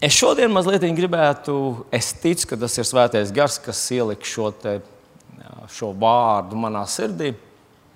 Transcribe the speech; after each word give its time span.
Es 0.00 0.16
šodien 0.16 0.48
mazliet 0.48 0.86
gribētu, 0.96 1.54
es 1.92 2.14
ticu, 2.16 2.46
ka 2.48 2.56
tas 2.62 2.78
ir 2.80 2.86
svētais 2.88 3.32
gars, 3.36 3.58
kas 3.60 3.82
ielika 3.92 4.24
šo, 4.24 4.48
te, 4.56 4.78
šo 5.76 5.90
vārdu 5.92 6.56
manā 6.56 6.86
sirdī, 6.88 7.34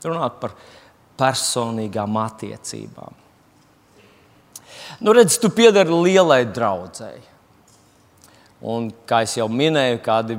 runāt 0.05 0.37
par 0.43 0.53
personīgām 1.17 2.19
attiecībām. 2.21 3.23
Nu, 5.01 5.15
redz, 5.17 5.39
tu 5.41 5.49
piedari 5.49 5.97
lielai 5.97 6.43
draudzēji. 6.45 7.25
Un, 8.65 8.91
kā 9.09 9.23
jau 9.29 9.49
minēju, 9.49 10.03
kādi 10.05 10.37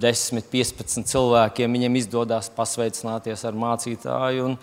10, 0.00 0.40
15 0.50 1.08
cilvēkiem 1.08 1.76
viņiem 1.76 2.00
izdodas 2.00 2.50
pasveicināties 2.52 3.44
ar 3.44 3.56
mācītāju. 3.60 4.48
Un, 4.48 4.56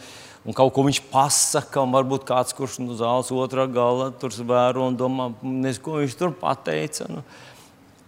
un 0.46 0.58
kaut 0.58 0.74
ko 0.74 0.88
viņš 0.88 1.04
pasakā, 1.12 1.84
un 1.86 1.94
varbūt 1.94 2.26
kāds, 2.28 2.56
kurš 2.58 2.80
no 2.82 2.92
nu, 2.92 2.98
zāles 3.00 3.32
otrā 3.36 3.68
gala 3.70 4.10
tur 4.18 4.34
vēro 4.34 4.90
un 4.90 4.98
domā, 4.98 5.30
nezinu, 5.42 5.86
ko 5.86 6.02
viņš 6.02 6.20
tur 6.20 6.36
pateica. 6.42 7.10
Nu, 7.12 7.26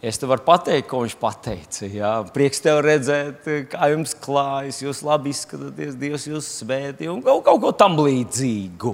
Es 0.03 0.17
tev 0.19 0.33
varu 0.33 0.43
pateikt, 0.43 0.89
ko 0.91 1.05
viņš 1.05 1.13
teica. 1.39 1.87
Jā. 1.87 2.09
Prieks 2.35 2.59
tev 2.59 2.81
redzēt, 2.83 3.45
kā 3.71 3.87
jums 3.87 4.11
klājas, 4.19 4.81
jūs 4.83 4.99
labi 4.99 5.31
izskatāties, 5.31 5.95
Dievs 5.95 6.25
jūs 6.27 6.49
svētī 6.59 7.07
un 7.07 7.21
kaut, 7.23 7.39
kaut 7.45 7.61
ko 7.63 7.71
tam 7.71 7.95
līdzīgu. 8.03 8.91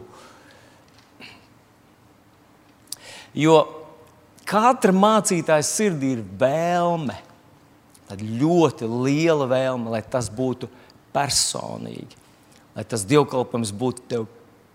Jo 3.42 3.56
katra 4.46 4.94
mācītāja 4.94 5.66
sirdī 5.66 6.14
ir 6.20 6.22
vēlme, 6.22 7.18
ļoti 8.14 8.86
liela 8.90 9.50
vēlme, 9.50 9.90
lai 9.90 10.04
tas 10.06 10.30
būtu 10.30 10.70
personīgi, 11.14 12.19
lai 12.80 12.88
tas 12.88 13.04
dievkalpojums 13.08 13.76
būtu 13.76 14.08
tev 14.08 14.26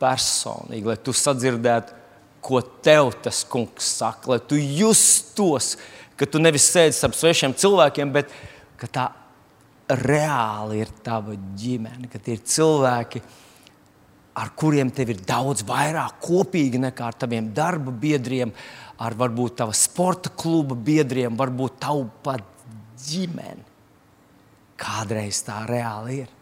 personīgi, 0.02 0.84
lai 0.92 1.00
tu 1.00 1.16
sadzirdētu, 1.16 2.02
ko 2.44 2.60
tev 2.84 3.14
tas 3.24 3.40
kungs 3.48 3.86
saka, 4.02 4.34
lai 4.34 4.40
tu 4.44 4.58
justos 4.60 5.78
ka 6.16 6.26
tu 6.30 6.40
nevis 6.42 6.66
sēdi 6.70 6.94
starp 6.96 7.16
svešiem 7.18 7.54
cilvēkiem, 7.58 8.12
bet 8.14 8.32
ka 8.80 8.90
tā 8.90 9.06
reāli 9.90 10.80
ir 10.84 10.92
tava 11.04 11.34
ģimene, 11.58 12.08
ka 12.10 12.20
tie 12.22 12.38
ir 12.38 12.44
cilvēki, 12.48 13.22
ar 14.40 14.50
kuriem 14.58 14.90
tev 14.94 15.12
ir 15.14 15.20
daudz 15.26 15.62
vairāk 15.66 16.18
kopīgi 16.24 16.80
nekā 16.82 17.10
ar 17.10 17.18
taviem 17.18 17.52
darba 17.54 17.92
biedriem, 17.92 18.54
ar 18.98 19.14
varbūt 19.18 19.58
tava 19.60 19.74
sporta 19.76 20.30
kluba 20.30 20.78
biedriem, 20.78 21.36
varbūt 21.38 21.78
tavu 21.82 22.08
pat 22.24 22.46
ģimeni. 23.04 23.72
Kādreiz 24.80 25.38
tā 25.46 25.60
reāli 25.68 26.24
ir. 26.24 26.33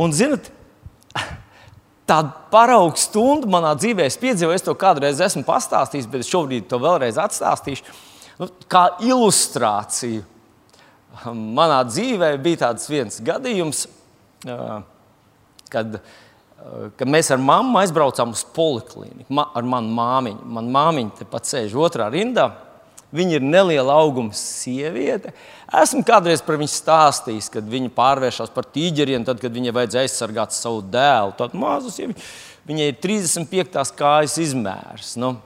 Un, 0.00 0.12
zinot, 0.14 0.48
tādu 2.08 2.32
paraugu 2.52 2.98
stundu 3.00 3.48
manā 3.50 3.74
dzīvē 3.78 4.08
es 4.08 4.18
piedzīvoju. 4.20 4.58
Es 4.58 4.66
to 4.66 4.74
kādreiz 4.78 5.20
esmu 5.24 5.44
pastāstījis, 5.46 6.10
bet 6.10 6.26
šobrīd 6.28 6.68
to 6.70 6.80
vēlreiz 6.82 7.18
atstāstīšu. 7.20 7.86
Nu, 8.40 8.48
kā 8.70 8.88
ilustrācija 9.04 10.24
manā 11.30 11.84
dzīvē 11.86 12.32
bija 12.42 12.64
tāds 12.66 12.88
viens 12.90 13.20
gadījums, 13.22 13.84
kad, 15.70 16.00
kad 16.98 17.10
mēs 17.10 17.30
ar 17.30 17.40
mammu 17.42 17.78
aizbraucām 17.80 18.34
uz 18.34 18.42
poliklīniku. 18.56 19.28
Ma, 19.34 19.46
ar 19.54 19.66
manu 19.68 19.94
māmiņu. 19.94 20.42
Manā 20.58 20.74
māmiņa 20.78 21.20
tepat 21.22 21.50
sēž 21.50 21.78
otrā 21.78 22.10
rindā. 22.12 22.50
Viņa 23.14 23.36
ir 23.38 23.44
neliela 23.46 23.94
auguma 24.02 24.34
sieviete. 24.34 25.30
Esmu 25.74 26.02
kādreiz 26.06 26.42
par 26.42 26.58
viņu 26.58 26.72
stāstījis, 26.72 27.46
kad 27.54 27.66
viņa 27.70 27.92
pārvēršas 27.94 28.50
par 28.54 28.66
tīģeriem, 28.74 29.22
tad, 29.26 29.38
kad 29.42 29.54
viņai 29.54 29.74
vajadzēja 29.76 30.08
aizsargāt 30.08 30.54
savu 30.56 30.82
dēlu. 30.90 31.34
Tad 31.38 31.54
mazu 31.58 31.92
sievieti. 31.94 32.26
Viņai 32.66 32.88
ir 32.90 32.98
35. 32.98 33.94
kājas 33.98 34.34
izmērs. 34.42 35.14
Nu, 35.20 35.36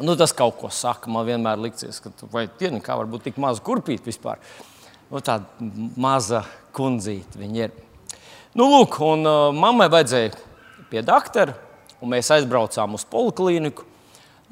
nu, 0.00 0.16
tas 0.18 0.34
kaut 0.34 0.58
ko 0.58 0.72
saka. 0.74 1.12
Man 1.12 1.28
vienmēr 1.28 1.60
liksies, 1.68 2.02
ka 2.02 2.10
vai 2.32 2.48
tieni, 2.48 2.82
kā 2.82 2.98
var 2.98 3.10
būt 3.10 3.28
tik 3.28 3.38
maza 3.42 3.62
kurpīta 3.62 4.10
vispār. 4.10 4.42
Nu, 5.12 5.22
tāda 5.22 5.46
maza 6.00 6.42
kundzīte 6.74 7.38
viņa 7.38 7.66
ir. 7.68 7.78
Nu, 8.58 8.66
lūk, 8.70 8.98
un 9.06 9.26
uh, 9.26 9.48
mammai 9.54 9.86
vajadzēja 9.92 10.34
pie 10.90 11.02
doktora, 11.06 11.54
un 12.02 12.10
mēs 12.14 12.30
aizbraucām 12.34 12.98
uz 12.98 13.06
poliklīniku. 13.10 13.86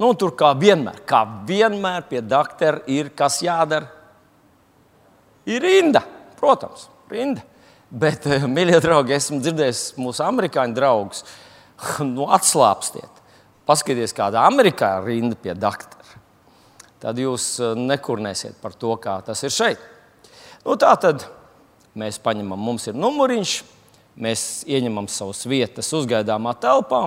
Nu, 0.03 0.11
tur 0.19 0.33
kā 0.35 0.51
vienmēr, 0.59 1.05
kā 1.07 1.21
vienmēr 1.47 2.09
pie 2.11 2.25
doktora 2.27 2.83
ir 2.91 3.13
kas 3.15 3.39
jādara. 3.45 3.87
Ir 5.47 5.63
rinda, 5.63 6.03
protams, 6.41 6.89
rinda. 7.11 7.45
Bet, 7.93 8.27
eh, 8.27 8.47
mīļie 8.49 8.81
draugi, 8.83 9.15
esmu 9.15 9.39
dzirdējis 9.43 9.83
mūsu 10.01 10.25
amerikāņu 10.27 10.79
draugus. 10.79 11.25
Nu, 12.07 12.29
atslābstiet, 12.31 13.23
paskatieties, 13.67 14.15
kāda 14.15 14.45
Amerikā 14.47 14.93
ir 15.01 15.09
rinda 15.11 15.39
pie 15.39 15.55
doktora. 15.59 16.19
Tad 17.03 17.19
jūs 17.19 17.47
eh, 17.61 17.79
nekurnēsiet 17.79 18.59
par 18.63 18.75
to, 18.79 18.95
kā 19.03 19.21
tas 19.27 19.43
ir 19.43 19.55
šeit. 19.55 19.83
Nu, 20.65 20.77
tā 20.79 20.95
tad 21.03 21.27
mēs 21.99 22.19
paņemam, 22.23 22.59
mums 22.59 22.87
ir 22.87 22.99
numuriņš, 22.99 23.57
mēs 24.23 24.47
ieņemam 24.71 25.11
savas 25.11 25.43
vietas 25.51 25.91
uzgaidāmā 25.95 26.55
telpā. 26.63 27.05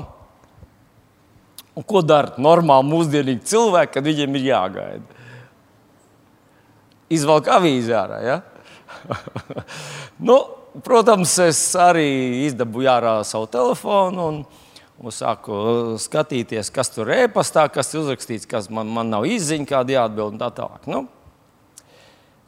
Un 1.75 1.83
ko 1.83 2.01
dara 2.05 2.35
normāli 2.39 2.87
mūsdienīgi 2.87 3.49
cilvēki, 3.51 3.93
kad 3.97 4.05
viņiem 4.07 4.37
ir 4.39 4.49
jāgaida? 4.49 5.23
Izvelk 7.11 7.49
avīzi 7.51 7.93
ārā. 7.95 8.19
Ja? 8.23 8.37
nu, 10.27 10.37
protams, 10.85 11.35
es 11.43 11.59
arī 11.79 12.07
izdabūju 12.45 12.91
ārā 12.95 13.17
savu 13.27 13.51
telefonu. 13.51 14.29
Un, 14.31 14.45
Un 14.95 15.11
sāku 15.11 15.97
skatīties, 15.99 16.69
kas 16.71 16.87
tur 16.93 17.09
ir 17.11 17.25
e-pastā, 17.25 17.65
kas 17.67 17.89
ir 17.91 17.99
uzrakstīts, 17.99 18.47
kas 18.47 18.69
man, 18.71 18.87
man 18.87 19.09
nav 19.11 19.25
izziņa, 19.27 19.67
kāda 19.67 19.91
jāatbild 19.97 20.37
un 20.37 20.39
tā 20.39 20.47
tālāk. 20.55 20.85
Nu, 20.87 21.01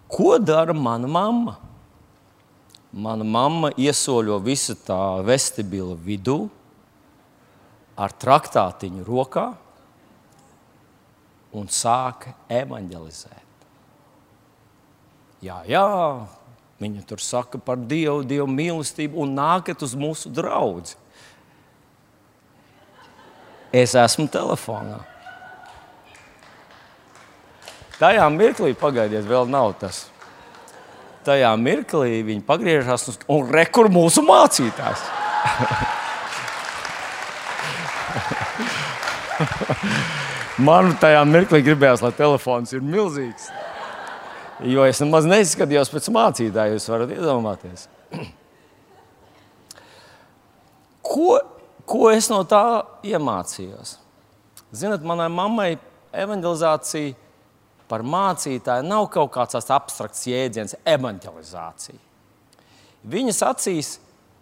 ko 0.08 0.38
dara 0.40 0.72
mana 0.72 1.10
mamma? 1.12 1.58
Mana 2.96 3.28
mamma 3.28 3.74
iesoļo 3.76 4.40
visu 4.46 4.78
tā 4.80 5.20
vestibila 5.28 5.98
vidū, 6.00 6.46
ar 7.98 8.14
traktātiņu 8.14 9.06
rokā 9.08 9.48
un 11.58 11.70
sāka 11.72 12.36
evanģelizēt. 12.52 13.46
Jā, 15.42 15.62
jā, 15.70 15.88
viņa 16.82 17.04
tur 17.10 17.22
saka 17.22 17.60
par 17.62 17.82
Dievu, 17.82 18.24
Dievu 18.28 18.48
mīlestību 18.50 19.22
un 19.22 19.36
nākat 19.38 19.84
uz 19.86 19.94
mūsu 19.98 20.32
draugu. 20.34 20.96
Es 23.74 23.94
esmu 23.98 24.28
telefonā. 24.32 25.02
Tajā 27.98 28.28
mirklī, 28.30 28.76
pagaidiet, 28.78 29.26
vēl 29.26 29.50
nav 29.50 29.74
tas. 29.82 30.06
Tajā 31.26 31.50
mirklī 31.60 32.22
viņi 32.24 32.46
pagriežas 32.46 33.10
un 33.26 33.50
rekur 33.52 33.90
mūsu 33.92 34.22
mācītājs. 34.26 35.08
Man 40.68 40.96
tajā 41.02 41.22
mirklī 41.30 41.62
gribējās, 41.66 42.02
lai 42.06 42.14
telefons 42.18 42.74
ir 42.74 42.86
milzīgs. 42.86 43.52
Jo 44.66 44.88
es 44.90 45.02
nemaz 45.04 45.28
neizskatījos 45.30 45.92
pēc 45.94 46.10
mācītāja, 46.16 46.74
jūs 46.74 46.90
varat 46.90 47.14
iedomāties. 47.14 47.86
Ko, 51.08 51.38
ko 51.88 52.10
es 52.12 52.28
no 52.28 52.42
tā 52.44 52.84
iemācījos? 53.08 53.94
Ziniet, 54.76 55.06
manai 55.08 55.30
mammai 55.32 55.70
evanģelizācija 56.12 57.16
par 57.88 58.04
mācītāju 58.04 58.84
nav 58.84 59.08
kaut 59.14 59.32
kāds 59.38 59.56
tāds 59.56 59.72
abstrakts 59.72 60.26
jēdziens, 60.28 60.76
evanģelizācija. 60.84 62.02
Viņas 63.08 63.40
acīs 63.48 63.94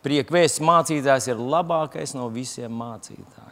priekšvēsts 0.06 0.64
mācītājs 0.66 1.30
ir 1.30 1.42
labākais 1.54 2.16
no 2.18 2.32
visiem 2.34 2.74
mācītājiem. 2.82 3.45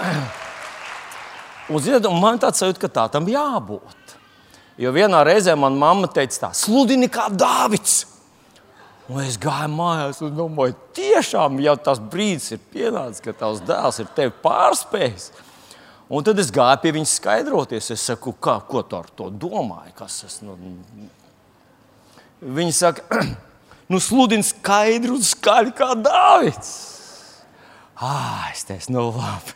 Un 1.72 2.20
man 2.20 2.40
tāds 2.42 2.60
sajūta, 2.60 2.80
ka 2.82 2.88
tā 2.90 3.04
tam 3.12 3.28
jābūt. 3.30 4.16
Jo 4.80 4.92
vienā 4.94 5.20
reizē 5.26 5.54
manā 5.58 5.78
mamma 5.78 6.08
teica, 6.10 6.48
tā 6.48 6.50
sludini 6.56 7.08
kā 7.12 7.28
Dāvids. 7.30 8.02
Un 9.10 9.20
es 9.24 9.36
gāju 9.40 9.68
mājās 9.74 10.22
un 10.24 10.32
domāju, 10.36 10.76
tiešām 10.96 11.58
jau 11.60 11.74
tas 11.84 12.00
brīdis 12.00 12.54
ir 12.54 12.60
pienācis, 12.72 13.22
kad 13.24 13.36
tavs 13.40 13.60
dēls 13.66 13.98
ir 14.00 14.10
tevi 14.16 14.32
pārspējis. 14.44 15.30
Un 16.12 16.24
tad 16.24 16.40
es 16.40 16.52
gāju 16.54 16.80
pie 16.82 16.92
viņas 16.96 17.16
skaidroties. 17.18 17.90
Es 17.94 18.06
saku, 18.08 18.34
kā, 18.40 18.58
ko 18.68 18.82
tu 18.84 18.98
ar 18.98 19.08
to 19.16 19.28
domāji? 19.30 19.94
Kas 19.98 20.18
es, 20.28 20.38
nu... 20.44 20.56
Viņa 22.42 22.76
saka, 22.76 23.22
nu, 23.92 24.00
sludini 24.02 24.46
skaidru 24.46 25.18
un 25.18 25.26
skaļi 25.26 25.74
kā 25.78 25.92
Dāvids. 25.98 26.72
Ah, 28.02 28.48
es 28.50 28.64
teicu, 28.66 28.94
nu 28.96 29.10
labi, 29.14 29.54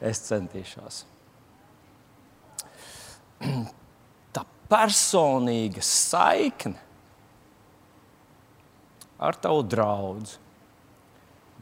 es 0.00 0.22
centīšos. 0.28 1.02
Tā 4.34 4.44
personīga 4.70 5.82
saikne 5.84 6.80
ar 9.18 9.36
tavu 9.40 9.62
draugu, 9.66 10.38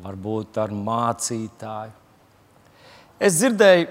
varbūt 0.02 0.58
ar 0.58 0.72
mācītāju. 0.74 1.92
Es 3.22 3.36
dzirdēju, 3.38 3.90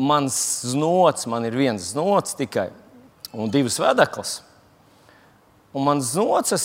mans 0.00 0.36
znots, 0.70 1.26
man 1.28 1.44
ir 1.44 1.56
viens 1.58 1.90
znots 1.92 2.36
tikai 2.38 2.70
un 3.36 3.50
divas 3.52 3.76
vedeklas. 3.82 4.38
Un 5.70 5.84
man 5.86 6.00
es 6.02 6.64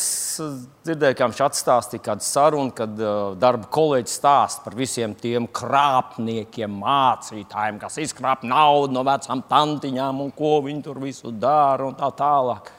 dzirdēju, 0.81 1.13
kā 1.13 1.27
viņš 1.29 1.41
atstāstīja 1.45 2.01
kādu 2.07 2.25
sarunu, 2.25 2.71
kad 2.73 2.95
uh, 2.97 3.35
darba 3.37 3.67
kolēģis 3.69 4.15
stāsta 4.17 4.63
par 4.65 4.73
visiem 4.79 5.13
tiem 5.13 5.45
krāpniekiem, 5.45 6.73
mācītājiem, 6.81 7.77
kas 7.83 7.99
izkrāp 8.01 8.41
naudu 8.41 8.95
no 8.95 9.03
vecām 9.05 9.43
tantiņām 9.45 10.23
un 10.25 10.33
ko 10.33 10.55
viņi 10.65 10.81
tur 10.87 10.97
visu 11.03 11.29
dara 11.29 11.85
un 11.85 11.93
tā 11.99 12.09
tālāk. 12.17 12.73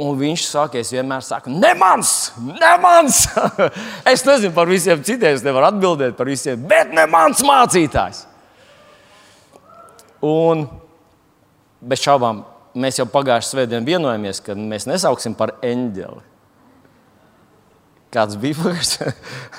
Un 0.00 0.20
viņš 0.20 0.44
saka, 0.50 0.84
es 0.84 0.92
vienmēr 0.92 1.24
saku, 1.24 1.48
ne 1.52 1.72
mans, 1.80 2.12
ne 2.44 2.76
mans. 2.84 3.22
es 4.12 4.28
nezinu 4.28 4.52
par 4.56 4.68
visiem 4.68 5.00
citiem, 5.00 5.32
es 5.32 5.44
nevaru 5.44 5.70
atbildēt 5.72 6.12
par 6.20 6.28
visiem, 6.28 6.60
bet 6.68 6.92
ne 6.92 7.08
mans 7.08 7.40
mācītājs. 7.44 8.26
Un 10.28 10.68
bez 11.80 12.04
šaubām 12.04 12.44
mēs 12.74 13.00
jau 13.00 13.06
pagājušajā 13.10 13.54
svētdienā 13.54 13.86
vienojamies, 13.86 14.42
ka 14.44 14.56
mēs 14.58 14.86
nesauksim 14.90 15.36
par 15.38 15.56
eņģeli. 15.64 16.26
Kāds 18.10 18.36
bija 18.42 18.58
pagājušajā? 18.58 19.14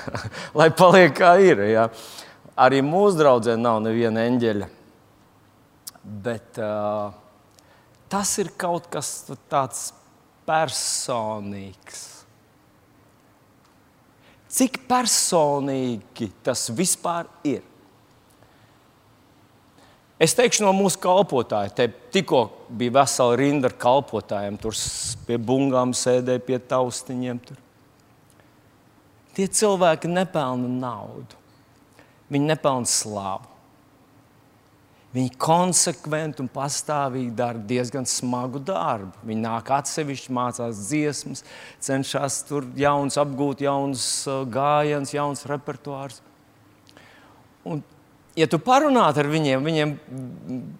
Lai 0.60 0.68
paliek 0.76 1.16
kā 1.16 1.32
ir. 1.40 1.64
Ja? 1.70 1.88
Arī 2.58 2.82
mūsu 2.84 3.20
draudzē 3.22 3.56
nav 3.60 3.80
neviena 3.84 4.26
eņģeļa. 4.28 4.68
Bet 6.02 6.58
uh, 6.60 7.12
tas 8.12 8.32
ir 8.42 8.52
kaut 8.60 8.90
kas 8.92 9.14
tāds 9.48 9.90
personīgs. 10.48 12.08
Cik 14.52 14.82
personīgi 14.84 16.28
tas 16.44 16.66
vispār 16.76 17.30
ir? 17.48 17.62
Es 20.22 20.36
teikšu, 20.38 20.62
no 20.62 20.70
mūsu 20.76 21.00
kalpotāja, 21.02 21.72
te 21.74 21.88
tikko 22.14 22.44
bija 22.70 23.00
vesela 23.00 23.34
rinda 23.40 23.66
ar 23.66 23.74
kalpotājiem, 23.80 24.58
tur 24.62 24.76
pie 25.26 25.38
bungām 25.42 25.94
sēdēja 25.98 26.44
pie 26.46 26.60
taustiņiem. 26.70 27.40
Tur. 27.48 27.58
Tie 29.34 29.48
cilvēki 29.48 30.10
nepelna 30.12 30.68
naudu, 30.68 31.40
viņi 32.30 32.52
nepelna 32.52 32.90
slavu. 32.90 33.50
Viņi 35.12 35.34
konsekventi 35.36 36.40
un 36.40 36.48
pastāvīgi 36.48 37.34
dara 37.36 37.60
diezgan 37.68 38.06
smagu 38.08 38.62
darbu. 38.64 39.26
Viņi 39.28 39.42
nāk 39.44 39.68
atsevišķi, 39.76 40.32
mācās 40.32 40.86
dziesmas, 40.86 41.42
cenšas 41.84 42.38
tur 42.48 42.64
jauns, 42.80 43.18
apgūt 43.20 43.60
jauns 43.60 44.06
uh, 44.24 44.40
gājienus, 44.48 45.12
jauns 45.12 45.44
repertuārs. 45.50 46.22
Un, 47.68 47.82
ja 48.38 48.48
tu 48.50 48.60
parunātu 48.62 49.22
ar 49.22 49.30
viņiem, 49.30 49.66
viņiem 49.66 49.94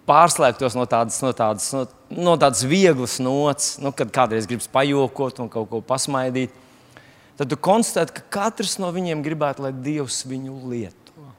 pārslēgtos 0.09 0.77
no 0.77 0.87
tādas, 0.89 1.19
no 1.23 1.33
tādas, 1.37 1.69
no, 1.75 1.85
no 2.29 2.37
tādas 2.41 2.63
vieglas 2.67 3.19
nots, 3.23 3.75
nu, 3.83 3.93
kad 3.95 4.13
kādreiz 4.13 4.49
gribas 4.49 4.69
pajokot 4.71 5.43
un 5.43 5.51
kaut 5.53 5.69
ko 5.71 5.83
pasmaidīt, 5.85 6.55
tad 7.39 7.51
tu 7.51 7.59
konstatē, 7.59 8.15
ka 8.17 8.25
katrs 8.39 8.79
no 8.81 8.89
viņiem 8.95 9.25
gribētu, 9.25 9.67
lai 9.67 9.75
Dievs 9.75 10.23
viņu 10.29 10.63
lieto. 10.71 11.29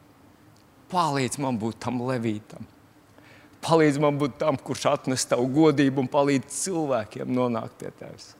Palīdz 0.94 1.40
man 1.42 1.58
būt 1.58 1.80
tam 1.82 2.04
levītam 2.06 2.68
Palīdz 3.64 4.00
man 4.02 4.18
būt 4.20 4.36
tam, 4.42 4.58
kurš 4.60 4.88
atnes 4.90 5.24
tavu 5.28 5.46
godību 5.54 6.02
un 6.02 6.08
palīdz 6.12 6.52
cilvēkiem 6.58 7.30
nonākt 7.32 7.78
pie 7.80 7.92
tevis. 7.96 8.34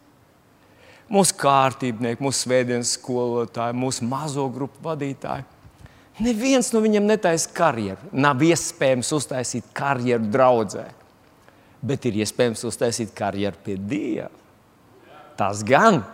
Mūsu 1.12 1.36
kārtībnieki, 1.40 2.24
mūsu 2.24 2.44
svētdienas 2.44 2.94
skolotāji, 2.98 3.76
mūsu 3.76 4.04
mazo 4.08 4.44
grupu 4.52 4.82
vadītāji. 4.84 5.46
Neviens 6.22 6.70
no 6.70 6.82
viņiem 6.84 7.08
netaisa 7.08 7.50
karjeru. 7.54 8.12
Nav 8.14 8.42
iespējams 8.46 9.10
uztaisīt 9.16 9.66
karjeru 9.74 10.28
draudzē, 10.30 10.84
bet 11.82 12.06
ir 12.06 12.20
iespējams 12.22 12.62
uztaisīt 12.68 13.14
karjeru 13.16 13.58
pie 13.64 13.78
Dieva. 13.80 14.30
Tas 15.34 15.64
gan. 15.66 16.04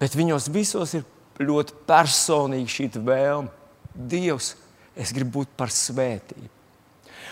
Bet 0.00 0.16
viņos 0.16 0.48
visos 0.52 0.94
ir 0.96 1.04
ļoti 1.40 1.76
personīgi 1.88 2.72
šī 2.72 2.88
vēlme. 3.04 3.52
Dievs, 3.92 4.54
es 4.96 5.12
gribu 5.12 5.40
būt 5.40 5.52
par 5.58 5.72
svētību. 5.74 6.48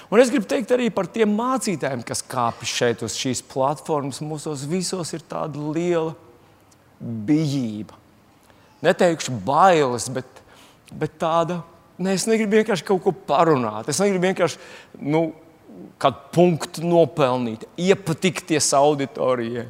Un 0.08 0.20
es 0.22 0.30
gribu 0.32 0.48
teikt 0.48 0.70
arī 0.72 0.88
par 0.92 1.08
tiem 1.12 1.30
mācītājiem, 1.36 2.02
kas 2.06 2.22
kāpj 2.24 2.68
šeit 2.68 3.04
uz 3.04 3.16
šīs 3.18 3.42
platformas. 3.44 4.22
Mūsos 4.24 4.64
visos 4.68 5.12
ir 5.16 5.24
tāda 5.28 5.60
liela 5.60 6.14
bijība. 6.98 7.96
Neteikšu 8.84 9.34
bailes, 9.44 10.08
bet, 10.12 10.42
bet 10.92 11.18
tāda. 11.20 11.62
Ne, 11.98 12.14
es 12.14 12.28
negribu 12.30 12.60
vienkārši 12.60 12.86
kaut 12.86 13.02
ko 13.02 13.12
parunāt. 13.12 13.88
Es 13.90 13.98
negribu 14.02 14.28
vienkārši 14.28 14.60
nu, 15.02 15.32
kādu 15.98 16.30
punktu 16.34 16.84
nopelnīt, 16.86 17.66
iepatikties 17.78 18.70
auditorijai. 18.78 19.66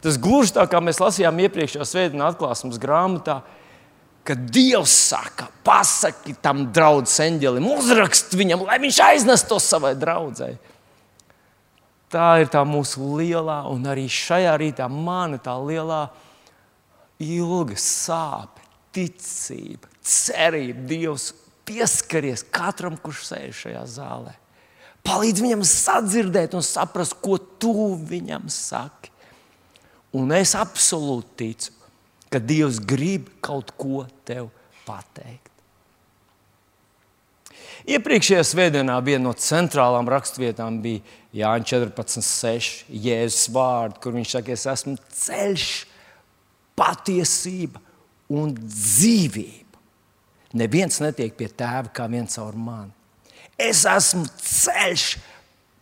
Tas 0.00 0.16
gluži 0.20 0.54
tā, 0.56 0.64
kā 0.70 0.80
mēs 0.82 1.00
lasījām 1.02 1.42
iepriekšējā 1.44 1.86
svētdienā 1.86 2.30
atklāsmes 2.32 2.78
grāmatā, 2.80 3.40
ka 4.24 4.36
Dievs 4.36 4.92
saka, 5.10 5.48
pasaki 5.64 6.36
tam 6.40 6.68
draugam, 6.72 7.08
eņģelim, 7.26 7.66
uzrakst 7.74 8.36
viņam, 8.38 8.64
lai 8.68 8.78
viņš 8.80 9.00
aiznes 9.04 9.44
to 9.48 9.58
savai 9.60 9.92
draudzēji. 9.98 10.58
Tā 12.10 12.30
ir 12.42 12.50
tā 12.50 12.64
mūsu 12.66 13.12
lielā, 13.20 13.60
un 13.70 13.84
arī 13.86 14.08
šajā 14.10 14.56
rītā 14.58 14.88
mana 14.90 15.38
tā 15.42 15.54
lielā 15.62 16.04
ilga 17.22 17.76
sāpe, 17.78 18.64
ticība, 18.94 19.89
cerība. 20.04 20.86
Dievs 20.90 21.30
pieskaries 21.68 22.44
katram, 22.52 22.96
kurš 22.98 23.26
sēž 23.30 23.64
šajā 23.64 23.84
zālē. 23.96 24.34
Palīdz 25.06 25.42
viņam 25.44 25.62
sadzirdēt 25.64 26.56
un 26.58 26.64
saprast, 26.64 27.16
ko 27.22 27.38
tu 27.38 27.94
viņam 28.08 28.48
saki. 28.52 29.12
Un 30.16 30.32
es 30.34 30.56
absolūti 30.58 31.36
ticu, 31.38 31.76
ka 32.30 32.40
Dievs 32.42 32.80
grib 32.82 33.30
kaut 33.44 33.70
ko 33.78 34.04
tev 34.26 34.50
pateikt. 34.86 35.46
Iepriekšējā 37.88 38.42
svētdienā 38.44 38.98
viena 39.04 39.24
no 39.24 39.32
centrālām 39.32 40.08
raksturvietām 40.10 40.82
bija 40.82 41.00
Jānis 41.32 41.70
14,6. 41.72 42.84
Jēzus 42.90 43.48
vārds, 43.54 44.00
kur 44.02 44.14
viņš 44.14 44.34
saka, 44.36 44.52
es 44.52 44.66
esmu 44.68 44.98
ceļš, 45.22 45.68
patiesība 46.76 47.80
un 48.30 48.52
dzīvība. 48.58 49.69
Neviens 50.56 50.98
netiek 51.02 51.34
pie 51.38 51.46
tēva 51.48 51.92
kā 51.94 52.08
viens 52.10 52.34
caur 52.34 52.56
mani. 52.58 52.90
Es 53.60 53.84
esmu 53.86 54.24
ceļš, 54.40 55.06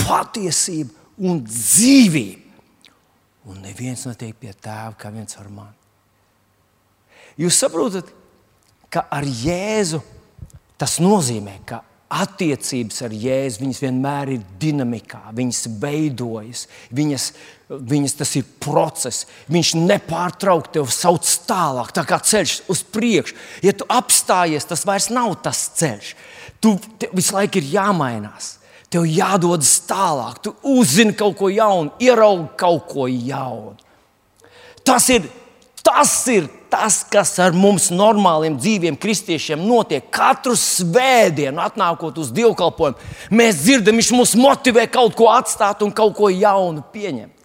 patiesība 0.03 0.93
un 1.25 1.41
dzīvība. 1.47 2.45
Un 3.49 3.63
neviens 3.65 4.05
netiek 4.05 4.37
pie 4.37 4.53
tēva 4.53 4.93
kā 4.99 5.13
viens 5.15 5.37
caur 5.37 5.49
mani. 5.53 5.77
Jūs 7.39 7.61
saprotat, 7.63 8.11
ka 8.91 9.07
ar 9.15 9.25
Jēzu 9.25 10.03
tas 10.79 10.99
nozīmē, 11.03 11.59
ka 11.69 11.83
attiecības 12.09 13.03
ar 13.05 13.15
Jēzu 13.15 13.69
vienmēr 13.83 14.35
ir 14.37 14.45
dinamikā, 14.61 15.21
viņas 15.37 15.67
veidojas, 15.81 16.67
viņas, 16.95 17.33
viņas 17.69 18.17
tas 18.19 18.35
ir 18.41 18.47
process. 18.63 19.27
Viņš 19.53 19.75
nepārtraukti 19.81 20.79
tevi 20.79 20.95
sauc 20.95 21.29
tālāk, 21.49 21.93
tā 21.97 22.05
kā 22.09 22.21
ceļš 22.25 22.55
uz 22.73 22.85
priekšu. 22.95 23.37
Ja 23.65 23.75
tu 23.77 23.89
apstājies, 23.93 24.69
tas 24.69 24.87
vairs 24.89 25.11
nav 25.13 25.37
tas 25.45 25.67
ceļš. 25.81 26.15
Tu 26.65 26.75
visu 27.13 27.37
laiku 27.37 27.61
ir 27.61 27.73
jāmainās. 27.77 28.57
Tev 28.89 29.05
jādodas 29.05 29.75
tālāk, 29.85 30.39
tu 30.41 30.55
uzzini 30.65 31.13
kaut 31.17 31.37
ko 31.37 31.51
jaunu, 31.53 31.93
ieraugi 32.01 32.49
kaut 32.57 32.87
ko 32.89 33.05
jaunu. 33.11 33.77
Tas 34.81 35.11
ir 35.13 35.27
Tas 35.89 36.27
ir 36.29 36.49
tas, 36.69 37.01
kas 37.09 37.31
ar 37.41 37.55
mums, 37.57 37.87
normāliem, 37.95 38.59
dzīviem 38.61 38.97
kristiešiem, 39.01 39.63
notiek. 39.65 40.05
Katru 40.13 40.53
svētdienu, 40.59 41.63
atnākot 41.65 42.19
uz 42.21 42.29
dievkalpojumu, 42.37 42.99
mēs 43.33 43.63
dzirdam, 43.63 43.97
viņš 43.97 44.11
mūs 44.13 44.35
motivē 44.37 44.85
kaut 44.93 45.17
ko 45.17 45.31
atstāt 45.33 45.81
un 45.87 45.95
kaut 45.97 46.13
ko 46.19 46.29
jaunu 46.29 46.85
pieņemt. 46.93 47.38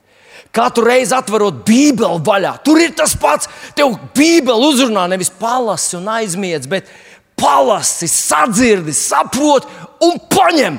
Katru 0.53 0.85
reizi 0.85 1.15
atverot 1.17 1.63
Bībeli 1.65 2.21
vaļā, 2.25 2.53
tur 2.65 2.81
ir 2.81 2.93
tas 2.97 3.15
pats. 3.17 3.49
Tev 3.77 3.95
Bībeli 4.13 4.69
uzrunā 4.69 5.07
nevis 5.09 5.31
palasi 5.33 5.97
un 5.97 6.11
aizmiedz, 6.13 6.69
bet 6.69 6.91
palasi, 7.39 8.09
sadzirdi, 8.11 8.93
saproti 8.93 9.69
un 10.05 10.21
paņem. 10.29 10.77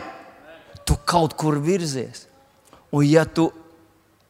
Tu 0.86 0.96
kaut 1.08 1.34
kur 1.40 1.58
virzies. 1.64 2.28
Un 2.94 3.02
ja 3.08 3.24
tu 3.26 3.48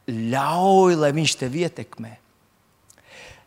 ļauj, 0.09 0.97
lai 0.97 1.13
viņš 1.13 1.37
tevi 1.43 1.67
ietekmē, 1.67 2.15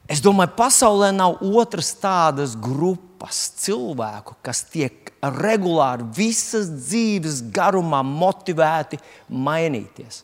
Es 0.07 0.21
domāju, 0.23 0.53
pasaulē 0.55 1.11
nav 1.11 1.41
otras 1.43 1.89
tādas 1.99 2.53
grupas 2.55 3.49
cilvēku, 3.59 4.37
kas 4.39 4.63
tiek 4.71 5.11
regulāri 5.19 6.05
visas 6.15 6.69
dzīves 6.71 7.41
garumā 7.51 7.99
motivēti 8.07 9.01
mainīties. 9.27 10.23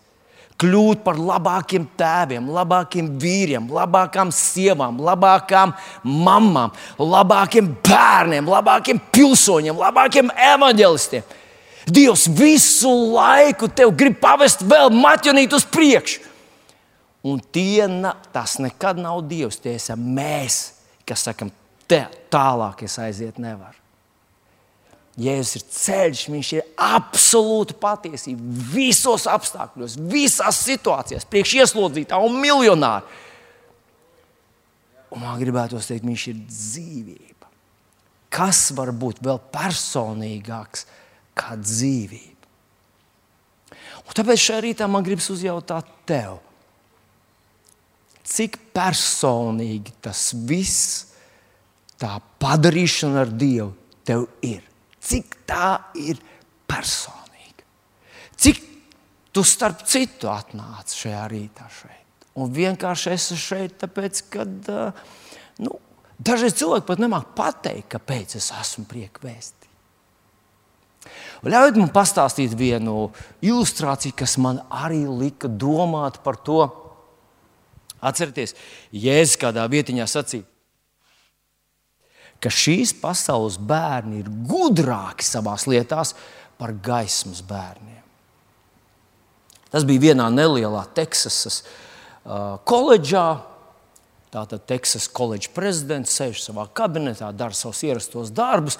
Kļūt 0.63 1.03
par 1.03 1.19
labākiem 1.19 1.85
tēviem, 1.99 2.47
labākiem 2.55 3.11
vīriem, 3.19 3.67
labākām 3.73 4.31
sievām, 4.33 5.01
labākām 5.03 5.75
mamām, 6.07 6.71
labākiem 6.99 7.73
bērniem, 7.83 8.47
labākiem 8.47 9.01
pilsoņiem, 9.11 9.79
labākiem 9.83 10.31
evanģelistiem. 10.53 11.25
Dievs 11.83 12.29
visu 12.31 12.91
laiku 13.11 13.67
tev 13.67 13.91
grib 13.99 14.15
pavest 14.21 14.63
vēl 14.63 14.93
maķinīt 14.95 15.55
uz 15.55 15.67
priekšu. 15.67 16.29
Un 17.27 17.39
tie, 17.55 17.83
tas 18.35 18.57
nekad 18.59 18.99
nav 18.99 19.21
Dievs, 19.27 19.61
tie 19.63 19.77
esam 19.79 20.01
mēs, 20.15 20.73
kas 21.07 21.23
sakam, 21.27 21.51
te 21.87 22.03
tālāk 22.31 22.83
es 22.87 22.99
aiziet 22.99 23.39
nevaru. 23.39 23.82
Jēzus 25.13 25.59
ir 25.59 25.65
ceļš, 25.69 26.21
viņš 26.33 26.47
ir 26.55 26.69
absolūta 26.81 27.75
patiesība 27.77 28.63
visos 28.73 29.27
apstākļos, 29.29 29.99
visās 30.09 30.63
situācijās, 30.65 31.27
priekš 31.29 31.53
ieslodzītā 31.59 32.17
un 32.17 32.39
miljonāra. 32.41 33.05
Un 35.13 35.21
man 35.21 35.37
gribētos 35.37 35.91
teikt, 35.91 36.07
viņš 36.09 36.23
ir 36.31 36.39
dzīvība. 36.49 37.51
Kas 38.33 38.65
var 38.73 38.89
būt 38.89 39.21
vēl 39.21 39.37
personīgāks 39.53 40.87
kā 41.37 41.59
dzīvība? 41.61 42.49
Un 44.03 44.17
tāpēc 44.17 44.41
šajā 44.47 44.65
rītā 44.65 44.89
man 44.89 45.05
gribas 45.05 45.29
uzjautāt 45.29 45.93
tev, 46.09 46.41
cik 48.25 48.57
personīgi 48.73 49.93
tas 50.01 50.31
viss, 50.49 51.13
tā 52.01 52.17
padarīšana 52.41 53.27
ar 53.27 53.29
Dievu 53.29 53.75
tev 54.03 54.25
ir 54.41 54.72
cik 55.03 55.39
tā 55.49 55.71
ir 55.99 56.19
personīga. 56.69 57.65
Cik 58.39 58.61
tu 59.33 59.43
starp 59.47 59.83
citu 59.89 60.29
atnāci 60.31 61.03
šajā 61.03 61.25
rītā 61.31 61.67
šeit. 61.73 62.29
Un 62.39 62.53
vienkārši 62.53 63.11
esi 63.13 63.37
šeit, 63.37 63.75
tāpēc, 63.83 64.23
ka 64.33 64.45
nu, 65.61 65.75
dažreiz 66.17 66.55
cilvēki 66.57 66.87
pat 66.87 67.03
nemāķi 67.03 67.35
pateikt, 67.37 67.91
kāpēc 67.93 68.37
es 68.39 68.49
esmu 68.61 68.87
priekvēstī. 68.89 69.69
Ļaujiet 71.43 71.77
man 71.81 71.91
pastāstīt 71.91 72.53
vienu 72.55 73.09
ilustrāciju, 73.43 74.15
kas 74.15 74.37
man 74.39 74.61
arī 74.71 75.03
lika 75.09 75.49
domāt 75.51 76.21
par 76.23 76.39
to. 76.39 76.61
Atcerieties, 78.03 78.55
Jēzus 78.91 79.39
kādā 79.39 79.63
vietiņā 79.71 80.07
sacīja, 80.09 80.47
ka 82.43 82.51
šīs 82.51 82.91
pasaules 82.99 83.55
bērni 83.57 84.19
ir 84.23 84.29
gudrāki 84.49 85.25
savā 85.25 85.55
lietās 85.69 86.13
par 86.59 86.75
gaismas 86.83 87.41
bērniem. 87.47 88.01
Tas 89.73 89.87
bija 89.87 90.11
vienā 90.11 90.27
nelielā 90.29 90.83
Teksasas 90.93 91.63
uh, 91.63 92.59
koledžā. 92.67 93.41
Tātad 94.33 94.65
Teksas 94.69 95.07
koledžas 95.09 95.53
prezidents 95.53 96.13
sēž 96.13 96.41
savā 96.41 96.67
kabinetā, 96.73 97.31
dara 97.33 97.55
savus 97.57 97.83
ierastos 97.85 98.31
darbus, 98.33 98.79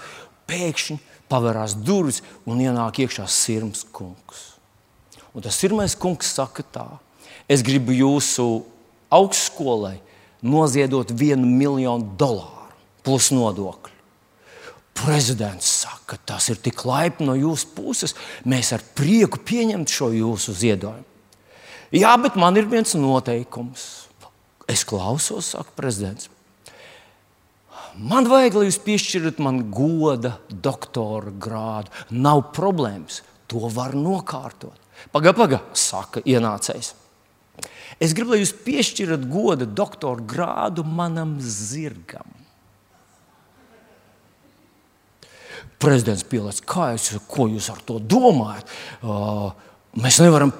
pēkšņi 0.49 0.97
pavērās 1.31 1.75
durvis 1.81 2.21
un 2.49 2.61
ienāk 2.61 3.03
iekšā 3.05 3.25
sirds 3.29 3.85
kungs. 3.93 4.49
Un 5.33 5.45
tas 5.45 5.57
sirmais 5.57 5.95
kungs 5.97 6.29
saka 6.35 6.65
tā: 6.73 6.87
Es 7.49 7.65
gribu 7.65 7.93
jūsu 7.95 8.65
augstskolai 9.13 9.97
noziedot 10.45 11.09
vienu 11.09 11.47
miljonu 11.47 12.17
dolāru 12.17 12.62
plus 13.05 13.31
nodokļi. 13.35 13.91
Prezidents 14.93 15.67
saka, 15.83 16.19
tas 16.21 16.47
ir 16.53 16.59
tik 16.61 16.83
laipni 16.85 17.25
no 17.27 17.33
jūsu 17.37 17.71
puses. 17.75 18.13
Mēs 18.45 18.71
ar 18.75 18.83
prieku 18.95 19.41
pieņemtu 19.41 19.91
šo 19.91 20.11
jūsu 20.13 20.53
ziedojumu. 20.55 21.09
Jā, 21.93 22.13
bet 22.17 22.37
man 22.39 22.57
ir 22.57 22.69
viens 22.69 22.95
noteikums. 22.97 23.83
Es 24.69 24.85
klausos, 24.87 25.51
saka 25.53 25.73
prezidents. 25.77 26.29
Man 27.93 28.25
vajag, 28.25 28.55
lai 28.57 28.69
jūs 28.69 28.79
piešķirat 28.81 29.41
man 29.43 29.59
goda 29.73 30.37
doktora 30.49 31.29
grādu. 31.29 31.93
Nav 32.09 32.47
problēmas, 32.55 33.21
to 33.49 33.67
var 33.69 33.93
nokārtot. 33.97 34.77
Pagaidi, 35.13 35.37
pagaidi, 35.37 35.77
saka 35.77 36.23
ienācējs. 36.25 36.93
Es 38.01 38.15
gribu, 38.17 38.33
lai 38.33 38.41
jūs 38.41 38.55
piešķirat 38.65 39.27
goda 39.29 39.67
doktora 39.69 40.25
grādu 40.25 40.85
manam 40.87 41.35
zirgam. 41.37 42.25
Prezidents 45.83 46.25
pielādes, 46.27 46.63
kā 46.65 46.93
es, 46.95 47.11
ko 47.29 47.49
jūs 47.51 47.69
ar 47.73 47.81
to 47.85 47.99
domājat? 47.99 48.71
Uh, 49.03 49.51
mēs 49.99 50.21
nevaram. 50.23 50.53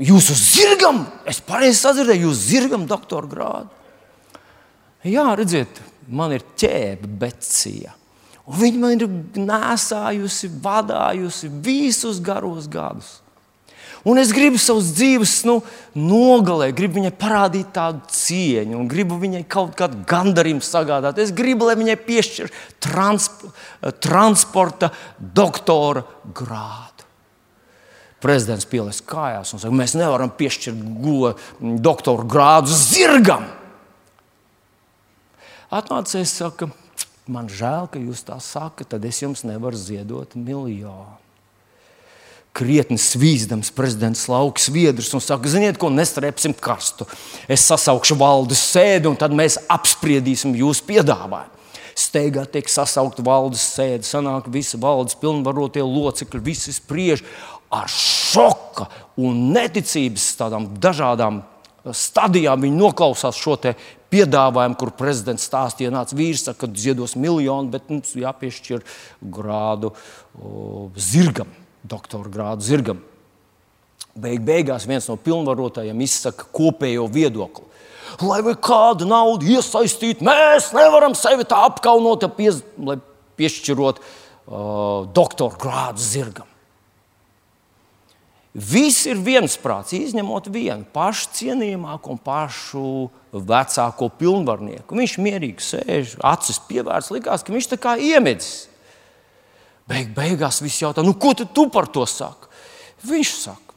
Jūsu 0.00 0.36
zirgam, 0.38 1.02
es 1.28 1.40
pareizi 1.42 1.80
sadzirdēju, 1.80 2.28
jūsu 2.28 2.44
zirgam 2.52 2.84
doktora 2.88 3.30
grādu. 3.30 3.80
Jā, 5.08 5.24
redziet, 5.38 5.80
man 6.06 6.36
ir 6.36 6.44
ķēbe, 6.60 7.08
becija. 7.20 7.96
Viņa 8.50 8.80
man 8.82 8.94
ir 8.96 9.10
nēsājusi, 9.38 10.50
vadājusi 10.62 11.50
visus 11.64 12.20
garos 12.22 12.68
gadus. 12.70 13.18
Un 14.08 14.16
es 14.16 14.30
gribu 14.32 14.56
savus 14.56 14.94
dzīves 14.96 15.42
nu, 15.44 15.58
nogalēt, 15.92 16.72
gribu 16.78 16.96
viņai 16.96 17.12
parādīt 17.20 17.68
tādu 17.76 18.00
cieņu, 18.16 18.78
un 18.80 18.88
gribu 18.88 19.18
viņai 19.20 19.42
kaut 19.50 19.74
kādu 19.76 20.00
gandarījumu 20.08 20.64
sagādāt. 20.64 21.20
Es 21.20 21.34
gribu, 21.36 21.68
lai 21.68 21.76
viņai 21.76 21.98
piešķir 22.06 22.48
transp 22.80 23.44
transporta 24.00 24.88
doktora 25.18 26.06
grādu. 26.36 27.04
Prezidents 28.20 28.68
pieliek 28.68 29.04
kājās 29.08 29.52
un 29.52 29.60
saka, 29.60 29.76
mēs 29.76 29.96
nevaram 29.96 30.32
piešķirt 30.32 31.80
doktora 31.84 32.24
grādu 32.28 32.72
zirgam. 32.72 33.46
Atnācējs 35.72 36.38
saka, 36.40 36.72
man 37.30 37.48
žēl, 37.52 37.88
ka 37.92 38.00
jūs 38.00 38.24
tā 38.26 38.40
sakat, 38.44 38.90
tad 38.92 39.04
es 39.08 39.20
jums 39.22 39.44
nevaru 39.48 39.76
ziedot 39.76 40.36
miljonu 40.36 41.20
krietni 42.56 42.98
svīzdams 42.98 43.70
prezidents 43.74 44.26
Lauks 44.30 44.68
Viedrs 44.72 45.12
un 45.14 45.22
saka, 45.22 45.50
ziniet, 45.50 45.78
ko 45.80 45.90
nestrēpsim 45.92 46.54
karstu. 46.58 47.06
Es 47.50 47.64
sasaukšu 47.70 48.18
valdes 48.20 48.62
sēdi 48.72 49.10
un 49.10 49.18
tad 49.18 49.34
mēs 49.36 49.60
apspriedīsim 49.70 50.56
jūsu 50.58 50.86
piedāvājumu. 50.90 51.58
Steigā 52.00 52.46
tiek 52.48 52.68
sasaukta 52.70 53.22
valdes 53.26 53.62
sēde, 53.74 54.06
sanāk 54.08 54.48
visi 54.52 54.78
valdes 54.80 55.18
pilnvarotie 55.20 55.82
locekļi, 55.84 56.42
visi 56.46 56.72
spriež 56.72 57.22
ar 57.70 57.90
šoka 57.92 58.86
un 59.20 59.50
neticības 59.54 60.30
tādām 60.38 60.70
dažādām 60.80 61.42
stadijām. 61.84 62.62
Viņi 62.64 62.78
noklausās 62.78 63.38
šo 63.38 63.58
piedāvājumu, 64.10 64.78
kur 64.80 64.94
prezidents 64.96 65.44
stāstīja, 65.46 65.92
nāca 65.94 66.16
vīrs, 66.18 66.46
saka, 66.48 66.66
ka 66.66 66.80
ziedos 66.82 67.14
miljonu, 67.20 67.70
bet 67.74 67.90
mums 67.92 68.16
jāpiešķir 68.18 68.86
grādu 69.36 69.92
o, 69.92 70.88
zirgam 70.98 71.50
doktora 71.82 72.30
grādu 72.30 72.66
zirgam. 72.66 73.00
Beig 74.20 74.42
beigās 74.44 74.86
viens 74.90 75.06
no 75.08 75.16
pilnvarotājiem 75.20 76.00
izsaka 76.04 76.48
kopējo 76.54 77.06
viedokli. 77.12 77.66
Lai 78.26 78.40
kādu 78.58 79.06
naudu 79.06 79.46
iesaistītu, 79.54 80.26
mēs 80.26 80.72
nevaram 80.74 81.14
sevi 81.14 81.46
tā 81.48 81.60
apkaunot, 81.68 82.26
pies, 82.36 82.58
lai 82.76 82.98
piešķirot 83.38 84.00
uh, 84.02 85.06
doktora 85.14 85.60
grādu 85.60 86.02
zirgam. 86.02 86.48
Viss 88.50 89.06
ir 89.06 89.20
viensprāts, 89.22 89.94
izņemot 89.94 90.48
vienu 90.50 90.82
pašu 90.90 91.28
cienījamāko 91.38 92.16
un 92.16 92.18
pašu 92.18 92.86
vecāko 93.30 94.08
pilnvarnieku. 94.18 94.96
Viņš 94.98 95.14
mierīgi 95.22 95.62
sēž, 95.62 96.16
acis 96.26 96.58
pievērsts, 96.66 97.12
likās, 97.14 97.46
ka 97.46 97.54
viņš 97.54 97.70
tā 97.70 97.78
kā 97.78 97.94
iemedzis. 97.94 98.66
Beig, 99.90 100.12
beigās 100.14 100.60
viss 100.62 100.82
jautā, 100.84 101.02
nu, 101.02 101.16
ko 101.18 101.34
tu 101.34 101.66
par 101.72 101.88
to 101.90 102.04
saki? 102.06 102.46
Viņš 103.10 103.32
saka, 103.40 103.74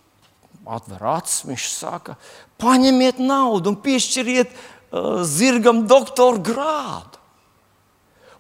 atver 0.76 1.02
acis, 1.16 1.42
viņš 1.48 1.66
saka, 1.74 2.18
paņemiet 2.62 3.22
naudu 3.24 3.72
un 3.74 3.80
piešķiriet 3.82 4.52
uh, 4.54 5.24
zirgam 5.26 5.86
doktora 5.90 6.42
grādu. 6.44 7.24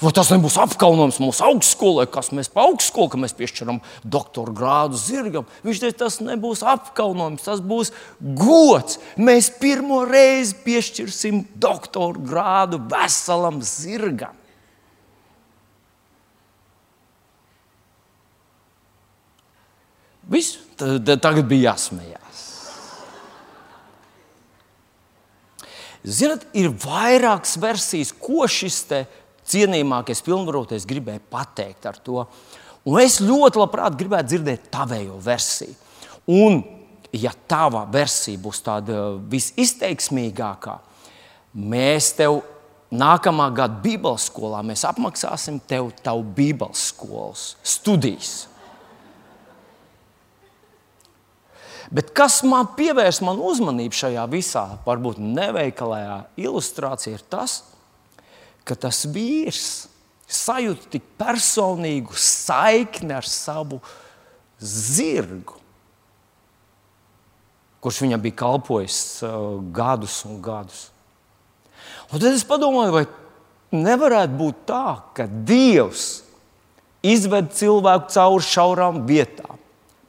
Vai 0.03 0.11
tas 0.11 0.27
nebūs 0.33 0.57
apkaunojums 0.59 1.21
mūsu 1.23 1.45
augstskolai, 1.47 2.03
kas 2.11 2.33
mēs 2.35 2.49
pa 2.51 2.65
augstskolu, 2.67 3.07
ka 3.13 3.19
mēs 3.21 3.35
piešķiram 3.37 3.79
doktora 4.03 4.51
grādu 4.51 4.99
zirgam? 4.99 5.45
Viņš 5.63 5.79
teica, 5.79 5.99
tas 6.01 6.17
nebūs 6.19 6.63
apkaunojums, 6.67 7.45
tas 7.45 7.61
būs 7.63 7.93
gods. 8.19 8.99
Mēs 9.15 9.47
pirmo 9.61 10.01
reizi 10.09 10.57
piešķirsim 10.65 11.45
doktora 11.55 12.19
grādu 12.19 12.81
veselam 12.91 13.61
zirgam. 13.63 14.35
Viss, 20.33 20.57
tagad 20.77 21.45
bija 21.49 21.71
jāsmējās. 21.71 22.41
Ziniet, 26.03 26.47
ir 26.57 26.73
vairākas 26.83 27.55
versijas, 27.61 28.11
ko 28.11 28.47
šis 28.49 28.81
cienījamākais 29.47 30.23
pilnvarotais 30.25 30.87
gribēja 30.87 31.21
pateikt 31.31 31.87
ar 31.87 31.99
to. 32.03 32.25
Un 32.83 32.99
es 32.99 33.21
ļoti 33.23 33.61
labprāt 33.61 33.95
gribētu 33.99 34.33
dzirdēt 34.33 34.67
tavējo 34.73 35.19
versiju. 35.23 35.75
Un 36.27 36.59
ja 37.15 37.31
tava 37.47 37.85
versija 37.91 38.39
būs 38.41 38.59
tāda 38.65 39.13
visizteiksmīgākā, 39.31 40.77
mēs 41.53 42.11
tev 42.17 42.41
nākamā 42.93 43.49
gada 43.55 43.79
Bībeles 43.83 44.27
skolā 44.29 44.63
apmaksāsim 44.89 45.61
tev 45.67 45.91
tavu 46.03 46.25
Bībeles 46.35 46.89
skolas 46.91 47.53
studijas. 47.63 48.52
Bet 51.93 52.09
kas 52.17 52.39
man 52.47 52.71
pievērs 52.73 53.21
manu 53.21 53.45
uzmanību 53.51 53.93
šajā 53.93 54.23
visā, 54.31 54.63
varbūt 54.85 55.19
neveikalajā 55.21 56.23
ilustrācijā, 56.41 57.19
ir 57.19 57.25
tas, 57.29 57.59
ka 58.65 58.77
tas 58.79 59.03
vīrs 59.13 59.91
sajūta 60.33 60.89
tik 60.95 61.05
personīgu 61.21 62.17
saikni 62.17 63.13
ar 63.13 63.27
savu 63.29 63.77
zirgu, 64.57 65.59
kurš 67.83 68.01
viņam 68.05 68.23
bija 68.23 68.39
kalpojis 68.41 68.97
uh, 69.27 69.59
gadus 69.75 70.21
un 70.25 70.39
gadus. 70.41 70.87
Un 72.09 72.17
tad 72.17 72.31
es 72.31 72.45
padomāju, 72.47 72.93
vai 72.95 73.05
nevarētu 73.75 74.39
būt 74.39 74.63
tā, 74.69 74.85
ka 75.17 75.27
Dievs 75.27 76.23
izved 77.03 77.51
cilvēku 77.57 78.13
cauri 78.15 78.47
šaurām 78.47 79.03
vietām. 79.09 79.59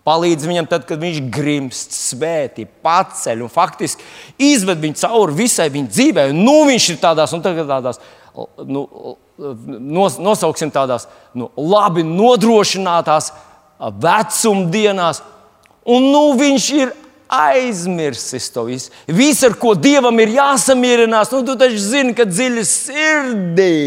Palīdz 0.04 0.44
viņam, 0.44 0.66
tad, 0.68 0.84
kad 0.88 1.00
viņš 1.00 1.20
grimst, 1.32 1.94
svētī, 1.96 2.66
paceļ 2.84 3.44
un 3.46 3.52
faktiski 3.52 4.04
izved 4.50 4.82
viņu 4.82 5.00
cauri 5.00 5.38
visai 5.38 5.70
viņa 5.72 5.92
dzīvē. 5.92 6.26
Nu, 6.36 6.58
viņš 6.68 6.88
ir 6.92 6.98
tādās 7.00 7.32
un 7.32 7.44
tādās, 7.44 8.00
nu, 8.68 8.84
nos, 9.38 10.18
nosauksim 10.20 10.72
tādās 10.74 11.08
nu, 11.32 11.48
labi 11.56 12.04
nodrošinātās 12.04 13.32
vecumdienās. 14.04 15.22
Un 15.88 16.10
nu, 16.12 16.26
viņš 16.36 16.68
ir 16.76 16.92
aizmirsis 17.34 18.50
to 18.52 18.66
visu. 18.68 18.92
Viss, 19.08 19.44
ar 19.46 19.56
ko 19.60 19.72
dievam 19.72 20.20
ir 20.20 20.36
jāsamierinās, 20.36 21.32
nu, 21.32 21.40
tu 21.48 21.56
taču 21.60 21.80
zini, 21.80 22.12
ka 22.16 22.28
dziļi 22.28 22.66
sirdī 22.68 23.78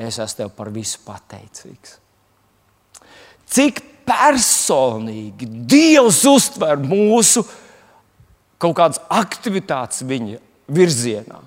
es 0.00 0.18
esmu 0.18 0.36
tev 0.38 0.52
par 0.56 0.70
visu 0.72 1.00
pateicīgs. 1.04 1.98
Cik 3.50 3.82
personīgi 4.06 5.48
Dievs 5.70 6.22
uztver 6.28 6.80
mūsu 6.82 7.44
kaut 8.60 8.76
kādas 8.78 9.00
aktivitātes 9.10 10.04
viņa 10.06 10.38
virzienā. 10.70 11.40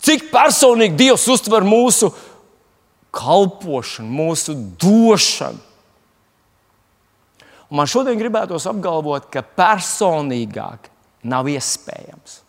Cik 0.00 0.30
personīgi 0.32 0.98
Dievs 0.98 1.26
uztver 1.30 1.66
mūsu 1.66 2.10
kalpošanu, 3.14 4.10
mūsu 4.10 4.54
došanu. 4.80 5.66
Un 7.70 7.78
man 7.78 7.86
šodien 7.90 8.18
gribētos 8.18 8.66
apgalvot, 8.66 9.28
ka 9.30 9.44
personīgāk 9.44 10.88
nav 11.30 11.46
iespējams. 11.50 12.40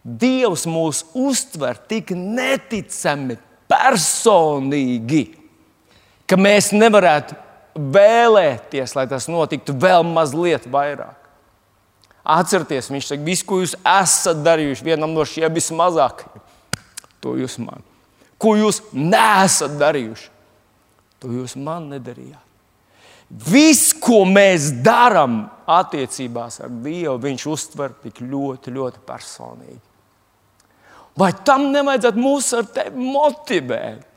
Dievs 0.00 0.64
mūs 0.64 1.02
uztver 1.12 1.76
tik 1.90 2.14
neticami 2.16 3.36
personīgi, 3.68 5.26
ka 6.30 6.38
mēs 6.38 6.70
nevarētu 6.74 7.36
vēlēties, 7.74 8.94
lai 8.94 9.06
tas 9.10 9.26
notiktu 9.30 9.74
vēl 9.74 10.04
mazliet 10.06 10.66
vairāk. 10.70 11.16
Atcerieties, 12.30 12.90
viņš 12.92 13.08
saka, 13.10 13.24
visu, 13.26 13.46
ko 13.48 13.60
jūs 13.62 13.74
esat 13.80 14.42
darījuši 14.44 14.86
vienam 14.86 15.14
no 15.16 15.24
šiem 15.26 15.52
vismazākajiem, 15.56 16.42
to 17.24 17.34
jūs 17.40 17.56
man. 17.62 17.82
Ko 18.40 18.54
jūs 18.56 18.82
neesat 18.92 19.74
darījuši, 19.80 20.28
to 21.20 21.32
jūs 21.32 21.56
man 21.60 21.90
nedarījāt. 21.94 22.46
Viss, 23.30 23.92
ko 23.94 24.24
mēs 24.26 24.72
darām 24.82 25.44
attiecībās 25.70 26.60
ar 26.64 26.72
Dievu, 26.82 27.14
Viņš 27.22 27.46
uztver 27.46 27.92
tik 28.02 28.18
ļoti, 28.26 28.72
ļoti 28.74 29.02
personīgi. 29.06 29.78
Vai 31.20 31.30
tam 31.46 31.68
nevajadzētu 31.70 32.22
mūs 32.22 32.48
ar 32.58 32.66
tevi 32.74 33.10
motivēt? 33.12 34.09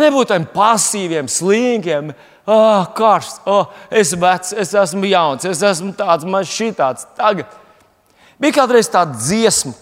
Nebūt 0.00 0.32
tādiem 0.32 0.48
pasīviem, 0.50 1.28
slinkiem, 1.30 2.10
ah, 2.50 2.88
karsts, 2.96 3.38
oh, 3.46 3.70
es 3.90 4.08
esmu 4.08 4.24
vecs, 4.24 4.50
es 4.58 4.74
esmu 4.74 5.06
jauns, 5.06 5.46
es 5.46 5.62
esmu 5.62 5.94
tāds, 5.94 6.26
man 6.26 6.46
šī 6.48 6.72
tāds. 6.74 7.06
Tagad 7.14 7.52
bija 8.42 8.58
kādreiz 8.58 8.90
tāda 8.90 9.14
dziesma, 9.14 9.76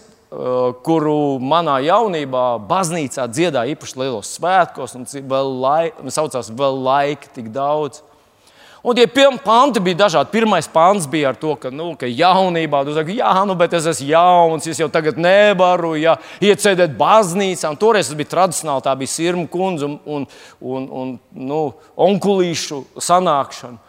kuru 0.85 1.37
manā 1.43 1.75
jaunībā 1.85 2.45
baznīcā 2.69 3.27
dziedāja 3.29 3.75
īpaši 3.75 3.99
lielos 4.01 4.31
svētkos, 4.37 4.95
un 4.97 5.05
vēl 5.05 5.51
laika, 5.61 6.13
saucās 6.13 6.49
vēl 6.49 6.79
laika 6.87 7.29
tik 7.35 7.51
daudz. 7.53 8.01
Un 8.83 8.97
tie 8.97 9.07
panti 9.07 9.79
bija 9.79 10.01
dažādi. 10.01 10.33
Pirmais 10.33 10.67
pants 10.67 11.05
bija 11.07 11.29
ar 11.31 11.37
to, 11.39 11.53
ka, 11.55 11.69
nu, 11.71 11.93
ka 11.95 12.03
jaunībā 12.03 12.81
tu 12.83 12.91
saki, 12.91 13.15
jā, 13.21 13.31
nu, 13.47 13.55
bet 13.55 13.77
es 13.77 13.87
esmu 13.87 14.09
jauns, 14.09 14.67
es 14.67 14.81
jau 14.81 14.89
tagad 14.91 15.15
nevaru 15.15 15.93
ja, 15.95 16.17
iecēdēt 16.43 16.97
baznīcā. 16.99 17.71
Un 17.71 17.79
toreiz 17.79 18.11
tas 18.11 18.19
bija 18.19 18.33
tradicionāli, 18.33 18.83
tā 18.83 18.97
bija 18.99 19.13
sirmu 19.13 19.47
kundze 19.47 19.87
un, 19.87 19.95
un, 20.03 20.27
un, 20.59 20.89
un 20.99 21.15
nu, 21.31 21.61
onkulīšu 21.95 22.83
sanākšana. 22.99 23.79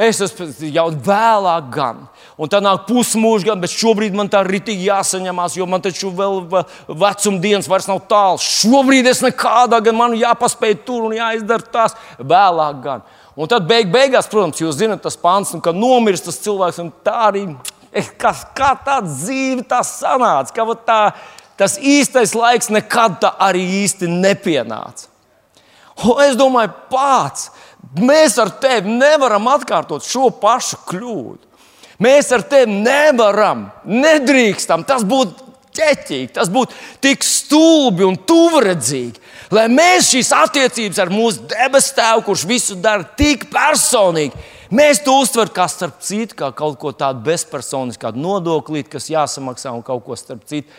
Es 0.00 0.22
esmu 0.24 0.48
jau 0.72 0.86
vēlāk, 0.88 1.68
gan. 1.74 1.98
Un 2.40 2.48
tā 2.48 2.62
nāk 2.64 2.86
pusmūža, 2.88 3.50
gan, 3.50 3.60
bet 3.60 3.76
šobrīd 3.76 4.16
man 4.16 4.30
tā 4.32 4.40
ritīgi 4.46 4.88
jāsaņemās, 4.88 5.58
jo 5.60 5.68
man 5.68 5.84
taču 5.84 6.08
vēl 6.16 6.46
vecuma 6.88 7.44
dienas 7.44 7.68
vairs 7.68 7.90
nav 7.90 8.06
tālu. 8.08 8.40
Šobrīd 8.40 9.10
es 9.12 9.20
nekādā, 9.20 9.84
gan 9.84 10.00
man 10.00 10.16
jāpaspēj 10.16 10.78
tur 10.88 11.10
un 11.10 11.18
jāizdara 11.20 11.68
tās 11.76 11.98
vēlāk. 12.16 12.80
Gan. 12.86 13.04
Un 13.40 13.48
tad 13.48 13.64
beig, 13.64 13.88
beigās, 13.88 14.28
protams, 14.28 14.60
jūs 14.60 14.76
zinat, 14.76 15.00
tas 15.00 15.16
pāns, 15.16 15.54
nu, 15.54 15.62
ka 15.64 15.72
nomirst 15.72 16.26
tas 16.28 16.40
cilvēks. 16.44 16.80
Tā 17.06 17.14
arī 17.30 17.46
eh, 17.88 18.10
kas, 18.20 18.42
kā 18.56 18.74
tā 18.84 18.98
dzīve 19.06 19.64
tā 19.68 19.80
sanāca, 19.86 20.52
ka 20.52 20.76
tā, 20.84 20.98
tas 21.60 21.78
īstais 21.80 22.34
laiks 22.36 22.68
nekad 22.68 23.16
tā 23.22 23.32
arī 23.48 23.62
īsti 23.80 24.10
nepienāca. 24.12 25.08
Un 26.04 26.20
es 26.24 26.36
domāju, 26.36 26.72
pats, 26.92 27.48
mēs 27.96 28.36
ar 28.40 28.52
tevi 28.60 28.92
nevaram 28.92 29.48
atkārtot 29.52 30.04
šo 30.04 30.28
pašu 30.40 30.82
kļūdu. 30.90 31.48
Mēs 32.00 32.30
ar 32.32 32.44
tevi 32.48 32.76
nevaram, 32.80 33.66
nedrīkstam. 33.84 34.86
Tas 34.88 35.04
būtu 35.04 35.49
ķeķīgi, 35.80 36.30
tas 36.36 36.52
būtu 36.52 36.76
tik 37.02 37.24
stulbi 37.26 38.06
un 38.06 38.18
tuvredzīgi. 38.28 39.28
Lai 39.50 39.66
mēs 39.72 40.12
šīs 40.12 40.30
attiecības 40.36 41.00
ar 41.02 41.10
mūsu 41.10 41.48
debesu 41.50 41.96
tēvu, 41.96 42.24
kurš 42.28 42.46
visu 42.46 42.76
dara 42.78 43.06
tik 43.18 43.48
personīgi, 43.50 44.38
mēs 44.70 45.02
to 45.02 45.16
uztveram 45.24 45.50
kā 45.56 45.66
starp 45.72 45.98
citu, 46.06 46.36
kā 46.38 46.52
kaut 46.54 46.78
ko 46.78 46.92
tādu 46.94 47.24
bezpersonisku, 47.26 48.04
kādu 48.04 48.22
nodoklīti, 48.22 48.92
kas 48.92 49.10
jāsamaksā 49.10 49.72
un 49.74 49.82
kaut 49.86 50.04
ko 50.06 50.18
starp 50.18 50.44
citu, 50.46 50.70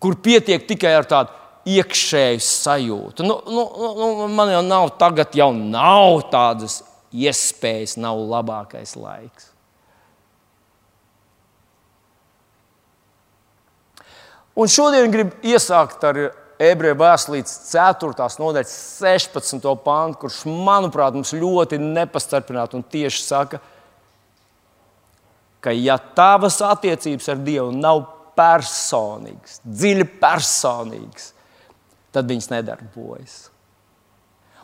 kur 0.00 0.18
pietiek 0.20 0.66
tikai 0.68 0.92
ar 0.98 1.08
tādu 1.08 1.36
iekšēju 1.70 2.44
sajūtu. 2.44 3.24
Nu, 3.24 3.38
nu, 3.48 3.64
nu, 3.96 4.28
man 4.32 4.52
jau 4.52 4.62
nav, 4.64 4.90
tagad 5.00 5.36
jau 5.36 5.50
nav 5.56 6.26
tādas 6.32 6.80
iespējas, 7.12 7.98
nav 8.00 8.20
labākais 8.30 8.96
laiks. 8.96 9.49
Un 14.58 14.70
šodien 14.70 15.12
gribu 15.12 15.36
iesākt 15.46 16.02
ar 16.08 16.18
ebreju 16.60 16.98
vēstulītes 17.00 17.54
4. 17.70 18.28
nodaļas 18.42 18.72
16. 19.00 19.68
pāntu, 19.84 20.24
kurš, 20.24 20.42
manuprāt, 20.44 21.16
mums 21.16 21.32
ļoti 21.36 21.78
nepastarpināti 21.80 22.76
un 22.76 22.84
tieši 22.84 23.22
saka, 23.24 23.60
ka, 25.64 25.72
ja 25.76 25.96
tavas 26.16 26.60
attiecības 26.64 27.30
ar 27.32 27.40
Dievu 27.46 27.70
nav 27.76 28.02
personīgas, 28.36 29.60
dziļi 29.64 30.06
personīgas, 30.20 31.32
tad 32.12 32.28
viņas 32.28 32.50
nedarbojas. 32.52 33.40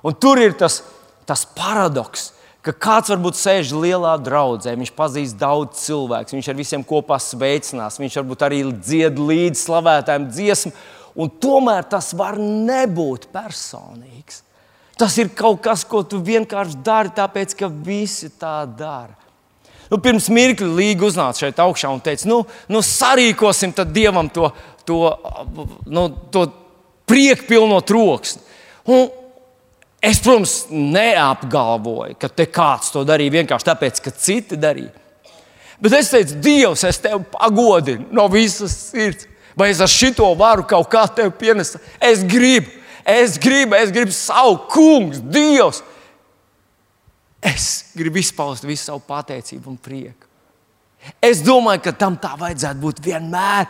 Un 0.06 0.16
tur 0.20 0.40
ir 0.40 0.56
tas, 0.58 0.82
tas 1.28 1.44
paradoks, 1.56 2.30
ka 2.66 2.74
kāds 2.74 3.12
varbūt 3.12 3.38
sēž 3.38 3.70
lielā 3.78 4.16
draudzē, 4.18 4.74
viņš 4.78 4.92
pazīst 4.96 5.38
daudz 5.38 5.84
cilvēku, 5.84 6.34
viņš 6.34 6.48
ar 6.50 6.58
visiem 6.58 6.84
kopā 6.86 7.18
sveicinās, 7.22 8.00
viņš 8.02 8.18
varbūt 8.20 8.42
arī 8.42 8.62
dzied 8.74 9.20
līdzi 9.22 9.62
slavētājiem 9.62 10.26
dziesmu, 10.32 10.72
un 11.22 11.30
tomēr 11.42 11.86
tas 11.90 12.10
var 12.16 12.40
nebūt 12.40 13.28
personīgs. 13.34 14.42
Tas 14.96 15.14
ir 15.20 15.30
kaut 15.36 15.60
kas, 15.64 15.84
ko 15.84 16.00
tu 16.08 16.18
vienkārši 16.24 16.80
dari, 16.84 17.12
tāpēc 17.14 17.54
ka 17.58 17.68
visi 17.68 18.30
tā 18.40 18.62
dara. 18.64 19.14
Nu, 19.90 20.00
pirms 20.02 20.26
mirkli 20.32 20.66
Līga 20.66 21.06
uznāca 21.06 21.44
šeit 21.44 21.60
augšā 21.62 21.92
un 21.94 22.00
teica, 22.02 22.26
nu, 22.26 22.40
nu 22.72 22.80
sarīkosim 22.82 23.74
dievam 23.94 24.26
to, 24.32 24.48
to, 24.88 24.98
nu, 25.86 26.08
to 26.34 26.48
prieku 27.06 27.46
pilno 27.52 27.78
troksni. 27.86 28.42
Un, 28.90 29.06
Es, 30.04 30.20
protams, 30.22 30.66
neapgalvoju, 30.70 32.18
ka 32.20 32.28
te 32.28 32.46
kāds 32.52 32.92
to 32.94 33.02
darīja 33.08 33.38
vienkārši 33.38 33.68
tāpēc, 33.70 34.00
ka 34.04 34.12
citi 34.12 34.58
darīja. 34.60 34.92
Bet 35.80 35.96
es 35.98 36.10
teicu, 36.12 36.38
Dievs, 36.44 36.84
es 36.88 37.00
tevi 37.02 37.20
pagodinu 37.32 38.06
no 38.14 38.26
visas 38.32 38.74
sirds. 38.90 39.28
Vai 39.56 39.70
es 39.72 39.80
ar 39.80 39.88
šito 39.88 40.28
varu 40.36 40.66
kaut 40.68 40.88
kā 40.92 41.06
tevi 41.16 41.32
pienest? 41.40 41.78
Es 42.00 42.20
gribu, 42.28 42.68
es 43.08 43.38
gribu, 43.40 43.76
es 43.78 43.92
gribu 43.92 44.12
savu 44.12 44.58
kungu, 44.68 45.20
Dievs. 45.32 45.82
es 47.46 47.92
gribu 47.94 48.18
izpaust 48.18 48.64
visu 48.66 48.90
savu 48.90 49.00
pateicību 49.06 49.70
un 49.70 49.76
prieku. 49.80 50.26
Es 51.22 51.40
domāju, 51.44 51.84
ka 51.84 51.92
tam 51.94 52.16
tā 52.18 52.32
vajadzētu 52.38 52.82
būt 52.82 53.02
vienmēr. 53.04 53.68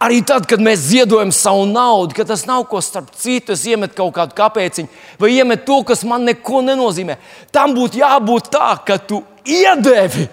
Arī 0.00 0.22
tad, 0.24 0.46
kad 0.48 0.62
mēs 0.64 0.86
ziedojam 0.88 1.28
savu 1.34 1.66
naudu, 1.68 2.16
ka 2.16 2.24
tas 2.24 2.46
nav 2.48 2.64
ko 2.70 2.80
starp 2.80 3.10
citu, 3.20 3.52
es 3.52 3.66
iemetu 3.68 3.98
kaut 3.98 4.14
kādu 4.16 4.36
kāpēciņu, 4.38 4.88
vai 5.20 5.34
iemetu 5.36 5.66
to, 5.68 5.76
kas 5.90 6.04
man 6.08 6.24
neko 6.24 6.62
nenozīmē. 6.64 7.18
Tam 7.52 7.76
būtu 7.76 8.00
jābūt 8.00 8.48
tā, 8.54 8.70
ka 8.86 8.96
tu 8.96 9.20
iedevi, 9.44 10.24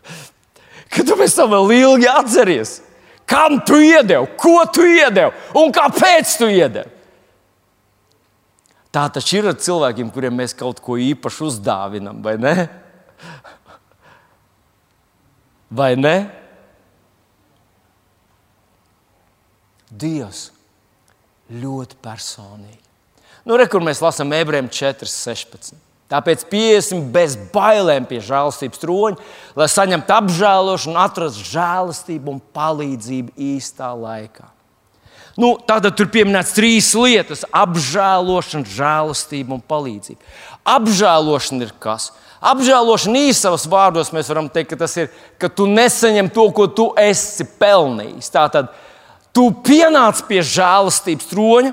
ka 0.94 1.02
tu 1.02 1.18
pēc 1.18 1.34
tam 1.34 1.50
vēl 1.56 1.74
ilgi 1.80 2.08
atceries, 2.14 2.76
kam 3.26 3.58
tu 3.66 3.82
iedevi, 3.82 4.30
ko 4.38 4.62
tu 4.70 4.86
iedevi 4.86 5.58
un 5.58 5.74
kāpēc 5.74 6.38
tu 6.38 6.50
iedevi. 6.50 6.98
Tā 8.90 9.06
taču 9.14 9.38
ir 9.38 9.50
ar 9.50 9.58
cilvēkiem, 9.58 10.10
kuriem 10.14 10.34
mēs 10.38 10.54
kaut 10.58 10.80
ko 10.82 10.96
īpašu 10.98 11.50
uzdāvinam, 11.50 12.22
vai 12.22 12.38
ne? 12.38 12.54
Vai 15.70 15.94
ne? 15.94 16.39
Dievs 19.90 20.50
ļoti 21.50 21.98
personīgi. 22.02 22.78
Nu, 23.46 23.56
re, 23.58 23.66
kur 23.70 23.82
mēs 23.82 24.02
lasām 24.04 24.32
ebrejiem 24.36 24.68
4,16. 24.70 25.74
Tāpēc 26.10 26.42
piesim 26.50 27.04
bez 27.14 27.36
bailēm 27.52 28.06
pie 28.10 28.18
žēlastības 28.26 28.80
troņa, 28.82 29.26
lai 29.58 29.66
saņemtu 29.70 30.14
apžēlošanu, 30.16 30.98
atrastu 30.98 31.44
žēlastību 31.52 32.34
un 32.34 32.40
palīdzību 32.54 33.36
īstā 33.54 33.92
laikā. 33.94 34.48
Nu, 35.38 35.54
Tātad 35.62 35.94
tur 35.96 36.10
pieminēts 36.10 36.56
trīs 36.56 36.90
lietas- 36.98 37.44
apžēlošana, 37.62 38.66
žēlastība 38.66 39.54
un 39.54 39.62
palīdzība. 39.62 40.18
Apžēlošana 40.66 41.62
ir 41.62 41.72
kas? 41.78 42.10
Apžēlošana 42.42 43.22
īsavas 43.30 43.66
vārdos 43.70 44.10
mēs 44.10 44.28
varam 44.28 44.50
teikt, 44.50 44.70
ka 44.70 44.76
tas 44.76 44.96
ir, 44.96 45.10
ka 45.38 45.48
tu 45.48 45.66
nesaņem 45.66 46.32
to, 46.32 46.50
ko 46.50 46.66
tu 46.66 46.92
esi 46.96 47.44
pelnījis. 47.44 48.30
Tātad 48.32 48.68
tu 49.36 49.50
pienāc 49.66 50.22
pie 50.28 50.42
žēlastības 50.46 51.30
troņa, 51.30 51.72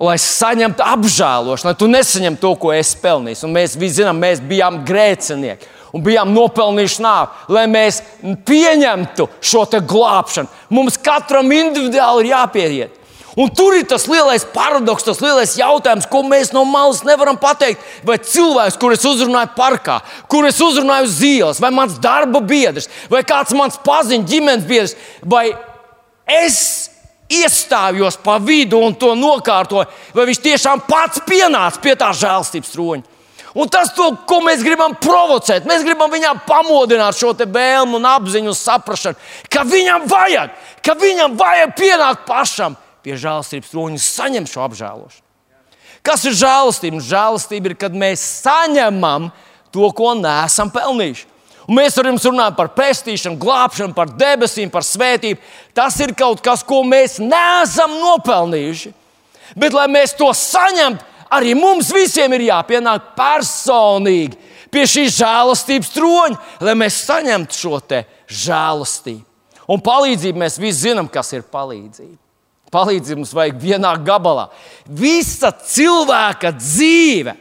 lai 0.00 0.16
saņemtu 0.20 0.84
apžēlošanu, 0.84 1.68
lai 1.68 1.76
tu 1.76 1.88
nesaņemtu 1.92 2.40
to, 2.40 2.54
ko 2.62 2.72
esi 2.72 2.96
pelnījis. 3.02 3.44
Un 3.44 3.52
mēs 3.56 3.76
visi 3.80 4.00
zinām, 4.00 4.22
mēs 4.22 4.40
bijām 4.40 4.80
grēcinieki 4.88 5.68
un 5.92 6.04
bijām 6.06 6.30
nopelnījuši 6.34 7.02
nāvi, 7.04 7.52
lai 7.56 7.66
mēs 7.70 8.00
pieņemtu 8.46 9.26
šo 9.42 9.66
glābšanu. 9.66 10.48
Mums 10.70 10.98
katram 11.02 11.50
individuāli 11.52 12.26
ir 12.26 12.32
jāpieiet. 12.34 12.96
Un 13.38 13.48
tur 13.54 13.76
ir 13.78 13.86
tas 13.86 14.08
lielais 14.10 14.42
paradoks, 14.52 15.04
tas 15.06 15.20
lielais 15.22 15.52
jautājums, 15.56 16.08
ko 16.10 16.24
mēs 16.26 16.50
no 16.52 16.64
malas 16.66 17.04
nevaram 17.06 17.38
pateikt. 17.38 17.82
Vai 18.04 18.18
cilvēks, 18.18 18.78
kurus 18.80 19.06
uzrunāju 19.06 19.52
parkā, 19.54 20.00
kurus 20.30 20.58
uzrunāju 20.64 21.06
uz 21.06 21.20
ielas, 21.24 21.60
vai 21.62 21.70
mans 21.74 21.94
darba 22.02 22.42
biedrs, 22.42 22.90
vai 23.12 23.22
kāds 23.26 23.54
mans 23.56 23.78
paziņas, 23.86 24.30
ģimenes 24.32 24.66
biedrs, 24.66 24.96
vai 25.22 25.52
es 26.30 26.90
iestājos 27.30 28.18
pa 28.22 28.38
vidu 28.42 28.80
un 28.82 28.96
to 28.98 29.12
nokārtoju, 29.18 29.86
vai 30.16 30.26
viņš 30.28 30.42
tiešām 30.42 30.82
pats 30.88 31.22
pienāca 31.26 31.80
pie 31.82 31.94
tā 31.98 32.10
žēlstības 32.16 32.74
troņa. 32.74 33.06
Un 33.58 33.66
tas, 33.66 33.90
to, 33.96 34.12
ko 34.30 34.38
mēs 34.46 34.62
gribam 34.62 34.92
provocēt, 34.94 35.64
mēs 35.66 35.82
gribam 35.82 36.10
viņam 36.12 36.44
pamodināt 36.46 37.18
šo 37.18 37.32
vēlmu, 37.34 37.98
un 37.98 38.06
apziņu 38.06 38.54
saprāšanu, 38.54 39.18
ka 39.50 39.64
viņam 39.66 40.06
vajag, 40.10 40.54
ka 40.86 40.94
viņam 40.94 41.34
vajag 41.38 41.74
pienākt 41.78 42.22
pašam 42.28 42.78
pie 43.02 43.16
žēlastības 43.18 43.72
troņa 43.72 43.98
un 43.98 44.04
saņemt 44.04 44.52
šo 44.52 44.62
apžēlošanu. 44.68 45.26
Kas 46.06 46.24
ir 46.24 46.36
žēlastība? 46.38 47.02
Žēlastība 47.04 47.70
ir, 47.72 47.76
kad 47.80 47.96
mēs 47.96 48.22
saņemam 48.44 49.28
to, 49.74 49.90
ko 49.96 50.14
neesam 50.16 50.70
pelnījuši. 50.72 51.26
Mēs 51.70 51.94
varam 52.00 52.16
runāt 52.18 52.56
par 52.58 52.72
pestīšanu, 52.74 53.38
glābšanu, 53.38 53.94
par 53.94 54.10
debesīm, 54.18 54.72
par 54.72 54.82
svētību. 54.82 55.38
Tas 55.76 55.98
ir 56.02 56.16
kaut 56.18 56.42
kas, 56.42 56.64
ko 56.66 56.82
mēs 56.82 57.20
neesam 57.22 57.94
nopelnījuši. 58.00 58.90
Bet, 59.54 59.74
lai 59.74 59.86
mēs 59.90 60.16
to 60.18 60.30
saņemtu, 60.34 61.04
arī 61.30 61.54
mums 61.58 61.92
visiem 61.94 62.32
ir 62.34 62.48
jāpienāk 62.48 63.12
personīgi 63.18 64.38
pie 64.70 64.86
šīs 64.86 65.18
žēlastības 65.18 65.92
troņa, 65.94 66.40
lai 66.66 66.74
mēs 66.78 67.02
saņemtu 67.06 67.58
šo 67.58 67.78
žēlastību. 68.30 69.26
Un 69.70 69.82
palīdzību 69.82 70.42
mēs 70.42 70.58
visi 70.58 70.88
zinām, 70.88 71.06
kas 71.10 71.30
ir 71.36 71.46
palīdzība. 71.46 72.18
Palīdzību 72.70 73.22
mums 73.22 73.34
vajag 73.34 73.58
vienā 73.62 73.92
gabalā. 74.06 74.48
Visa 74.86 75.50
cilvēka 75.50 76.52
dzīve, 76.58 77.34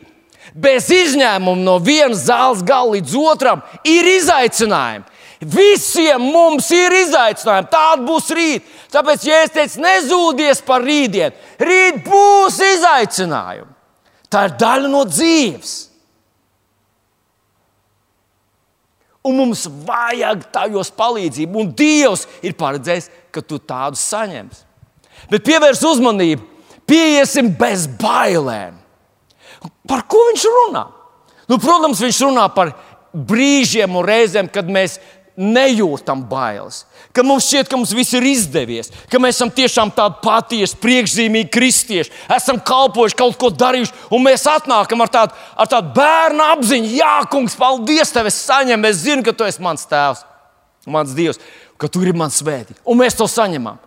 bez 0.54 0.90
izņēmuma 0.94 1.64
no 1.64 1.78
vienas 1.84 2.26
zāles 2.28 2.64
gala 2.66 2.96
līdz 2.98 3.16
otram, 3.22 3.64
ir 3.88 4.08
izaicinājumi. 4.18 5.18
Visiem 5.40 6.24
mums 6.34 6.68
ir 6.76 6.94
izaicinājumi. 7.06 7.70
Tāda 7.72 8.04
būs 8.04 8.32
rīt. 8.36 8.72
Tāpēc, 8.92 9.28
ja 9.28 9.44
es 9.46 9.54
teicu, 9.56 9.84
nezūdies 9.86 10.64
par 10.68 10.84
rītdienu, 10.84 11.36
rīt 11.64 12.02
būs 12.04 12.58
izaicinājumi. 12.74 13.72
Tā 14.30 14.50
ir 14.50 14.58
daļa 14.60 14.90
no 14.92 15.06
dzīves. 15.08 15.78
Un 19.30 19.36
mums 19.36 19.66
vajag 19.86 20.46
tajos 20.54 20.92
palīdzību, 20.96 21.60
un 21.60 21.72
Dievs 21.76 22.26
ir 22.46 22.56
paredzējis, 22.60 23.10
ka 23.36 23.44
tu 23.44 23.60
tādus 23.60 24.04
saņemsi. 24.12 24.64
Bet 25.30 25.44
pievērs 25.46 25.82
uzmanību, 25.86 26.46
pieiesim 26.88 27.52
bez 27.60 27.86
bailēm. 28.00 28.79
Par 29.90 30.06
ko 30.10 30.22
viņš 30.30 30.46
runā? 30.56 30.86
Nu, 31.50 31.58
protams, 31.58 32.02
viņš 32.04 32.20
runā 32.28 32.46
par 32.54 32.76
brīžiem 33.14 33.96
un 33.98 34.06
reizēm, 34.06 34.50
kad 34.54 34.70
mēs 34.70 35.00
nejūtam 35.40 36.26
bailes, 36.28 36.82
ka 37.16 37.24
mums 37.24 37.46
šķiet, 37.48 37.70
ka 37.72 37.78
mums 37.80 37.94
viss 37.96 38.12
ir 38.18 38.26
izdevies, 38.28 38.90
ka 39.08 39.22
mēs 39.24 39.38
esam 39.38 39.52
tiešām 39.56 39.94
tādi 39.96 40.20
patiesi, 40.26 40.76
priekšzīmīgi 40.84 41.52
kristieši, 41.54 42.12
esam 42.36 42.60
kalpojuši, 42.60 43.18
kaut 43.22 43.38
ko 43.40 43.52
darījuši, 43.56 43.96
un 44.12 44.26
mēs 44.26 44.44
atnākam 44.52 45.06
ar 45.06 45.14
tādu, 45.14 45.38
ar 45.56 45.72
tādu 45.72 45.96
bērnu 45.96 46.44
apziņu, 46.58 46.92
Jā, 47.00 47.14
kungs, 47.32 47.56
paldies, 47.60 48.12
tev 48.12 48.28
es 48.28 48.42
saņemu, 48.50 48.90
es 48.92 49.06
zinu, 49.06 49.24
ka 49.24 49.32
tu 49.32 49.48
esi 49.48 49.64
mans 49.64 49.88
tēvs, 49.88 50.26
mans 50.92 51.16
dievs, 51.16 51.40
ka 51.80 51.88
tu 51.88 52.04
esi 52.04 52.18
mans 52.20 52.42
svētītājs, 52.44 52.84
un 52.84 53.00
mēs 53.00 53.16
to 53.16 53.30
saņemam. 53.32 53.80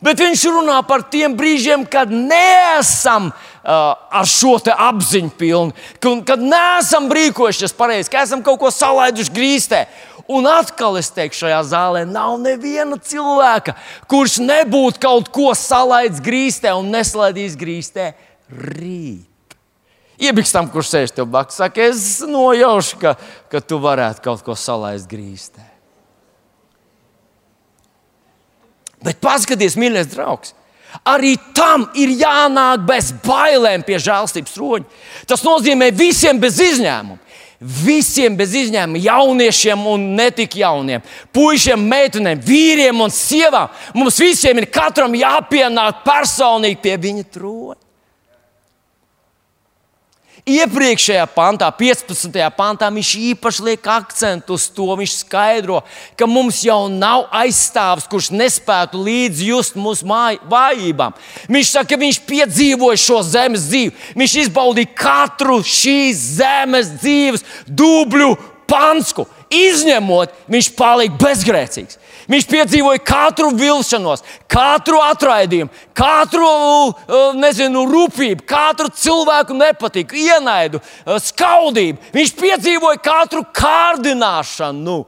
Bet 0.00 0.22
viņš 0.22 0.46
runā 0.48 0.78
par 0.88 1.02
tiem 1.12 1.34
brīžiem, 1.36 1.82
kad 1.90 2.08
neesam 2.08 3.28
ar 3.64 4.28
šo 4.28 4.56
apziņu 4.60 5.32
pilni, 5.38 5.74
kad, 6.00 6.24
kad 6.28 6.42
neesam 6.42 7.10
rīkojušies 7.12 7.74
pareizi, 7.76 8.10
ka 8.12 8.24
esam 8.24 8.44
kaut 8.44 8.60
ko 8.62 8.70
salaiduši 8.72 9.34
grīstē. 9.36 9.84
Un 10.30 10.46
atkal 10.46 10.94
es 11.00 11.08
teikšu, 11.10 11.46
šajā 11.46 11.62
zālē 11.72 12.04
nav 12.06 12.36
neviena 12.38 12.94
cilvēka, 13.02 13.74
kurš 14.10 14.38
nebūtu 14.44 15.02
kaut 15.02 15.30
ko 15.34 15.50
salaidis 15.58 16.22
grīstē 16.22 16.70
un 16.78 16.92
neslaidījis 16.94 17.56
grīstē 17.58 18.12
rīt. 18.50 19.26
Iebikstam, 20.20 20.68
kurš 20.70 20.92
sēž 20.92 21.14
tev 21.16 21.26
blakus, 21.32 21.56
saka, 21.58 21.88
es 21.88 22.20
nojaušu, 22.28 23.00
ka, 23.00 23.14
ka 23.50 23.62
tu 23.64 23.80
varētu 23.82 24.22
kaut 24.22 24.44
ko 24.46 24.54
salaist 24.54 25.08
grīstē. 25.10 25.64
Bet 29.00 29.16
paskatieties, 29.24 29.78
mīļais 29.80 30.10
draugs, 30.12 30.52
arī 31.04 31.36
tam 31.56 31.88
ir 31.94 32.12
jānāk 32.20 32.84
bez 32.88 33.10
bailēm 33.24 33.84
pie 33.86 33.98
žēlstības 34.02 34.54
troņa. 34.56 35.02
Tas 35.30 35.44
nozīmē 35.46 35.90
visiem 35.94 36.40
bez 36.40 36.60
izņēmuma. 36.64 37.18
Visiem 37.60 38.38
bez 38.38 38.54
izņēmuma, 38.56 39.02
jauniešiem 39.04 39.82
un 39.90 40.06
ne 40.16 40.30
tik 40.32 40.54
jauniem, 40.62 41.02
puišiem, 41.36 41.82
meitenēm, 41.90 42.40
vīriem 42.40 43.02
un 43.04 43.12
sievām. 43.12 43.68
Mums 43.92 44.16
visiem 44.22 44.62
ir 44.62 44.70
katram 44.72 45.12
jāpienāk 45.12 46.00
personīgi 46.06 46.80
pie 46.80 46.96
viņa 47.02 47.26
troņa. 47.36 47.89
Iepriekšējā 50.50 51.28
pantā, 51.30 51.68
15. 51.78 52.34
pantā, 52.56 52.88
viņš 52.90 53.10
īpaši 53.30 53.64
liek 53.68 53.84
akcentu 53.86 54.56
uz 54.56 54.66
to. 54.74 54.88
Viņš 54.98 55.12
skaidro, 55.20 55.82
ka 56.18 56.26
mums 56.26 56.62
jau 56.66 56.88
nav 56.90 57.28
aizstāvis, 57.42 58.08
kurš 58.10 58.32
nespētu 58.34 58.98
līdzi 58.98 59.50
just 59.52 59.78
mūsu 59.78 60.08
vājībām. 60.50 61.14
Viņš 61.46 61.74
saka, 61.76 61.92
ka 61.92 62.00
viņš 62.02 62.22
piedzīvoja 62.26 62.98
šo 62.98 63.20
zemes 63.26 63.68
dzīvi. 63.70 63.94
Viņš 64.18 64.38
izbaudīja 64.46 64.94
katru 64.98 65.60
šīs 65.62 66.24
zemes 66.40 66.96
dzīves 66.98 67.46
dubļu 67.68 68.34
pansku. 68.70 69.28
Izņemot, 69.50 70.34
viņš 70.46 70.68
palika 70.78 71.18
bezgrēcīgs. 71.18 71.98
Viņš 72.30 72.44
piedzīvoja 72.46 73.00
katru 73.02 73.48
vilšanos, 73.58 74.22
katru 74.46 75.00
atraidījumu, 75.02 75.72
katru 75.96 76.46
uh, 76.46 77.32
nezinu, 77.34 77.82
rūpību, 77.90 78.44
katru 78.46 78.92
cilvēku 78.94 79.56
nepatiku, 79.58 80.14
ienaidu, 80.14 80.78
uh, 80.78 81.16
skaudību. 81.18 82.12
Viņš 82.14 82.34
piedzīvoja 82.38 83.00
katru 83.02 83.42
kārdināšanu. 83.58 85.00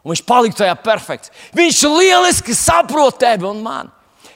Un 0.00 0.14
viņš 0.14 0.22
palika 0.28 0.62
tajā 0.62 0.76
perfekts. 0.84 1.34
Viņš 1.58 1.82
lieliski 1.90 2.54
saprot 2.54 3.18
tevi 3.18 3.50
un 3.50 3.58
mani. 3.64 3.90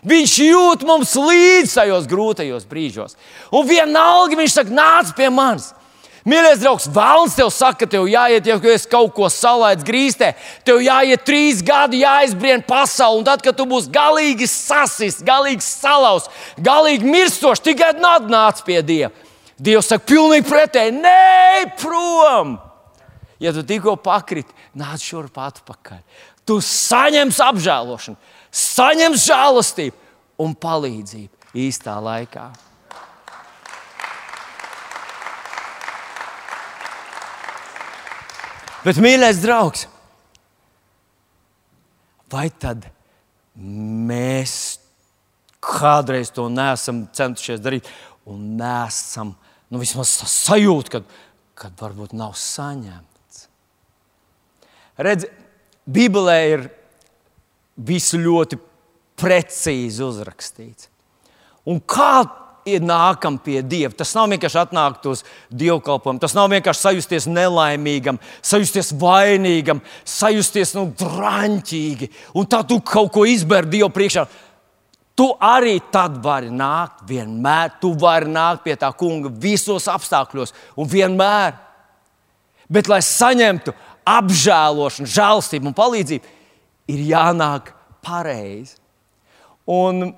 Viņš 0.05 0.35
jūt 0.45 0.83
mums 0.85 1.15
līdzi 1.17 1.79
tajos 1.79 2.11
grūtajos 2.11 2.67
brīžos. 2.69 3.15
Un 3.55 3.65
vienalga 3.71 4.37
viņš 4.37 4.59
saka, 4.59 4.75
nāc 4.75 5.15
pie 5.17 5.31
manis. 5.33 5.71
Mīļais 6.25 6.63
draugs, 6.63 6.87
vēlams 6.89 7.35
tev 7.37 7.51
saka, 7.53 7.83
ka 7.83 7.91
tev 7.93 8.07
jāiet, 8.09 8.47
ja 8.49 8.57
esi 8.73 8.89
kaut 8.89 9.13
ko 9.13 9.29
salaicis 9.29 9.85
grīstē, 9.85 10.31
tev 10.65 10.81
jāiet 10.81 11.21
trīs 11.27 11.61
gadi, 11.61 12.01
jāizbrien 12.01 12.65
pasauli. 12.65 13.21
Un 13.21 13.27
tad, 13.29 13.43
kad 13.45 13.59
tu 13.59 13.67
būsi 13.69 13.93
galīgi 13.93 14.49
sasis, 14.49 15.21
galīgi 15.25 15.61
salauz, 15.67 16.31
galīgi 16.57 17.05
mirstošs, 17.13 17.65
tikai 17.69 17.93
nāc 18.01 18.65
pie 18.65 18.81
Dieva. 18.81 19.13
Dievs 19.61 19.93
saka, 19.93 20.09
pilnīgi 20.09 20.49
pretēji, 20.49 20.97
nē, 20.97 21.77
prom! 21.79 22.57
Ja 23.39 23.53
tu 23.53 23.61
tikko 23.67 23.99
pakriti, 24.01 24.55
nāc 24.81 25.05
šurp 25.05 25.37
atpakaļ. 25.45 26.01
Tu 26.49 26.57
saņemsi 26.65 27.43
apžēlošanu, 27.45 28.17
saņemsi 28.49 29.29
žēlastību 29.29 30.45
un 30.45 30.57
palīdzību 30.57 31.61
īstā 31.67 32.01
laikā. 32.01 32.49
Bet, 38.85 39.01
mīļais 39.01 39.41
draugs, 39.41 39.87
vai 42.29 42.51
tad 42.61 42.85
mēs 43.57 44.57
kādreiz 45.65 46.33
to 46.35 46.51
neesam 46.53 47.07
centušies 47.17 47.63
darīt, 47.65 47.89
un 48.29 48.59
nesam 48.59 49.33
nu, 49.73 49.81
vismaz 49.81 50.13
sajūta, 50.29 50.93
ka, 50.99 51.03
kad 51.65 51.81
varbūt 51.81 52.13
nav 52.19 52.37
saņemts? 52.37 53.47
Redz, 55.01 55.27
Bībelē 55.85 56.39
ir 56.53 56.69
visu 57.89 58.21
ļoti 58.21 58.61
precīzi 59.19 60.05
uzrakstīts. 60.05 60.91
Un 61.69 61.81
kā 61.81 62.44
nākam 62.65 63.37
pie 63.43 63.61
Dieva. 63.63 63.93
Tas 63.97 64.15
nav 64.17 64.31
vienkārši 64.33 64.61
atnākt 64.63 65.05
uz 65.11 65.23
dievkalpojumu, 65.53 66.21
tas 66.23 66.35
nav 66.37 66.49
vienkārši 66.53 66.81
sajusties 66.81 67.27
nelaimīgam, 67.29 68.19
sajusties 68.43 68.93
vainīgam, 69.01 69.83
sajusties 70.09 70.75
nu, 70.79 70.87
drāmķīgi. 70.99 72.11
Un 72.35 72.49
tā 72.49 72.63
tu 72.67 72.81
kaut 72.81 73.13
ko 73.15 73.27
izbēri 73.29 73.77
Dievu 73.77 73.91
priekšā. 73.95 74.27
Tu 75.15 75.27
arī 75.39 75.77
tad 75.95 76.17
vari 76.25 76.51
nākt 76.51 77.05
vienmēr. 77.07 77.77
Tu 77.81 77.93
vari 78.01 78.33
nākt 78.33 78.65
pie 78.65 78.75
tā 78.81 78.91
kunga 78.99 79.31
visos 79.31 79.87
apstākļos 79.91 80.55
un 80.81 80.91
vienmēr. 80.91 81.55
Bet, 82.73 82.89
lai 82.89 82.99
saņemtu 83.05 83.75
apžēlošanu, 84.09 85.09
žēlstību 85.09 85.71
un 85.71 85.77
palīdzību, 85.77 86.33
ir 86.91 87.05
jānāk 87.13 87.71
pareizi. 88.05 88.77
Un 89.71 90.11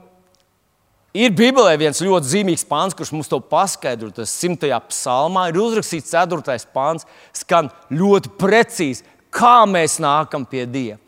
Ir 1.16 1.32
Bībelē 1.32 1.78
viens 1.80 2.02
ļoti 2.02 2.28
zīmīgs 2.28 2.66
pāns, 2.68 2.94
kurš 2.96 3.14
mums 3.14 3.30
to 3.30 3.38
paskaidro. 3.40 4.10
Tas 4.12 4.34
simtajā 4.36 4.76
psalmā 4.90 5.46
ir 5.48 5.60
uzrakstīts 5.62 6.12
4. 6.12 6.58
pāns, 6.74 7.06
skan 7.36 7.70
ļoti 7.88 8.34
precīzi, 8.36 9.06
kā 9.32 9.62
mēs 9.70 9.96
nākam 10.02 10.44
pie 10.48 10.66
Dieva. 10.68 11.00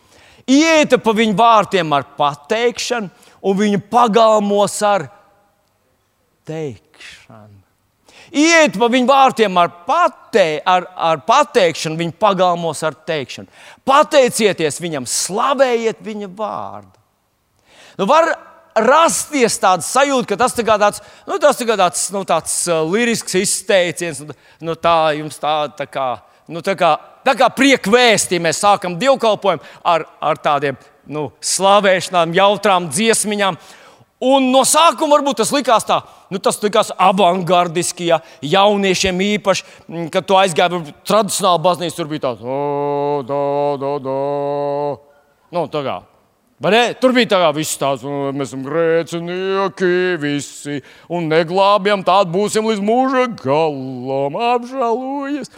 Iet 0.49 0.95
pa 1.05 1.13
viņu 1.13 1.37
vārtiem 1.37 1.93
ar 1.93 2.07
pateikšanu, 2.17 3.11
un 3.45 3.59
viņu 3.59 3.83
pagalmos 3.93 4.79
ar 4.87 5.11
teikšanu. 6.49 7.59
Iet 8.33 8.77
pa 8.81 8.89
viņu 8.93 9.09
vārtiem 9.09 9.61
ar, 9.61 9.71
pate, 9.85 10.47
ar, 10.65 10.89
ar 10.97 11.21
pateikšanu, 11.29 12.01
viņa 12.01 12.17
pagalmos 12.21 12.81
ar 12.85 12.97
teikšanu. 12.97 13.49
Pateicieties 13.89 14.81
viņam, 14.81 15.09
slavējiet 15.09 16.01
viņa 16.05 16.33
vārdu. 16.37 16.97
Nu, 17.99 18.07
var 18.09 18.33
rasties 18.85 19.59
tāda 19.61 19.85
sajūta, 19.85 20.31
ka 20.31 20.39
tas 20.41 20.55
tā 20.57 20.65
tāds, 20.67 21.03
nu, 21.29 21.39
tas 21.43 21.59
tā 21.59 21.77
tāds, 21.77 22.05
nu, 22.15 22.25
tāds 22.29 22.55
lirisks 22.89 23.37
izteiciens, 23.39 24.23
nu, 24.61 24.75
tā 24.75 24.97
jums 25.19 25.39
tā, 25.41 25.55
tā 25.79 25.87
kā. 25.91 26.09
Nu, 26.49 26.63
tā 26.65 26.73
kā, 26.81 26.95
tā 27.27 27.35
kā 27.37 27.51
prieka 27.53 27.93
vēstī 27.93 28.39
mēs 28.41 28.63
sākam 28.65 28.97
dievkalpojumu 29.01 29.61
ar, 29.85 30.07
ar 30.21 30.41
tādiem 30.41 30.79
nu, 31.13 31.29
slavēšanām, 31.45 32.33
jautrām 32.37 32.89
dziesmiņām. 32.93 33.59
Un 34.29 34.49
no 34.51 34.65
sākuma 34.67 35.15
varbūt 35.15 35.45
tas 35.45 35.53
likās 35.55 35.87
tā, 35.87 36.01
nu, 36.33 36.41
tas 36.43 36.59
likās 36.65 36.91
avangardiski, 36.99 38.09
ja 38.11 38.19
jauniešiem 38.43 39.21
īpaši, 39.29 39.67
mm, 39.87 40.09
kad 40.15 40.27
tu 40.27 40.39
aizgāji 40.41 40.81
uz 40.81 40.93
tradicionālu 41.07 41.63
baznīcu, 41.69 41.97
tur 42.01 42.11
bija 42.11 42.27
tāds- 42.27 42.43
do, 43.31 43.43
do, 43.79 43.93
do. 44.03 44.21
Nu, 45.55 45.69
tā 45.71 45.85
kā 45.87 46.01
Tur 46.59 47.13
bija 47.15 47.31
tā, 47.31 47.41
viss 47.55 47.79
tāds, 47.79 48.03
nu, 48.03 48.33
mēs 48.35 48.51
esam 48.51 48.65
grēcinieki, 48.67 49.91
visi, 50.19 50.81
un 51.07 51.29
neglābjam, 51.31 52.03
tādu 52.03 52.35
būsim 52.35 52.67
līdz 52.67 52.83
mūža 52.83 53.29
galam, 53.39 54.35
apžēlojies. 54.57 55.53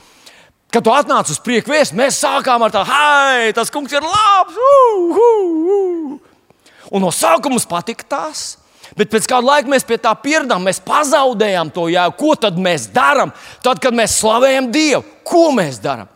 Kad 0.71 0.85
tu 0.85 0.93
atnāc 0.93 1.33
uz 1.33 1.41
priekšu 1.43 1.73
vēstu, 1.73 1.97
mēs 1.99 2.21
sākām 2.21 2.63
ar 2.63 2.75
tādu, 2.75 2.93
hei, 2.93 3.49
tas 3.57 3.73
kungs 3.73 3.97
ir 3.97 4.05
labs! 4.05 4.61
Uh, 4.61 5.17
uh, 5.17 5.73
uh. 5.73 6.61
Un 6.93 7.07
no 7.07 7.15
sākuma 7.15 7.57
mums 7.57 7.69
patika 7.71 8.05
tas. 8.19 8.45
Bet 8.99 9.09
pēc 9.09 9.25
kāda 9.31 9.47
laika 9.47 9.71
mēs 9.71 9.87
pie 9.87 9.97
tā 10.03 10.13
pieradām, 10.21 10.67
mēs 10.67 10.83
pazaudējām 10.85 11.73
to 11.73 11.87
jēgu. 11.89 12.17
Ko 12.21 12.35
tad 12.37 12.59
mēs 12.61 12.91
darām? 12.93 13.33
Tad, 13.65 13.81
kad 13.81 13.97
mēs 13.97 14.19
slavējam 14.21 14.69
Dievu, 14.75 15.05
ko 15.25 15.49
mēs 15.57 15.81
darām? 15.81 16.11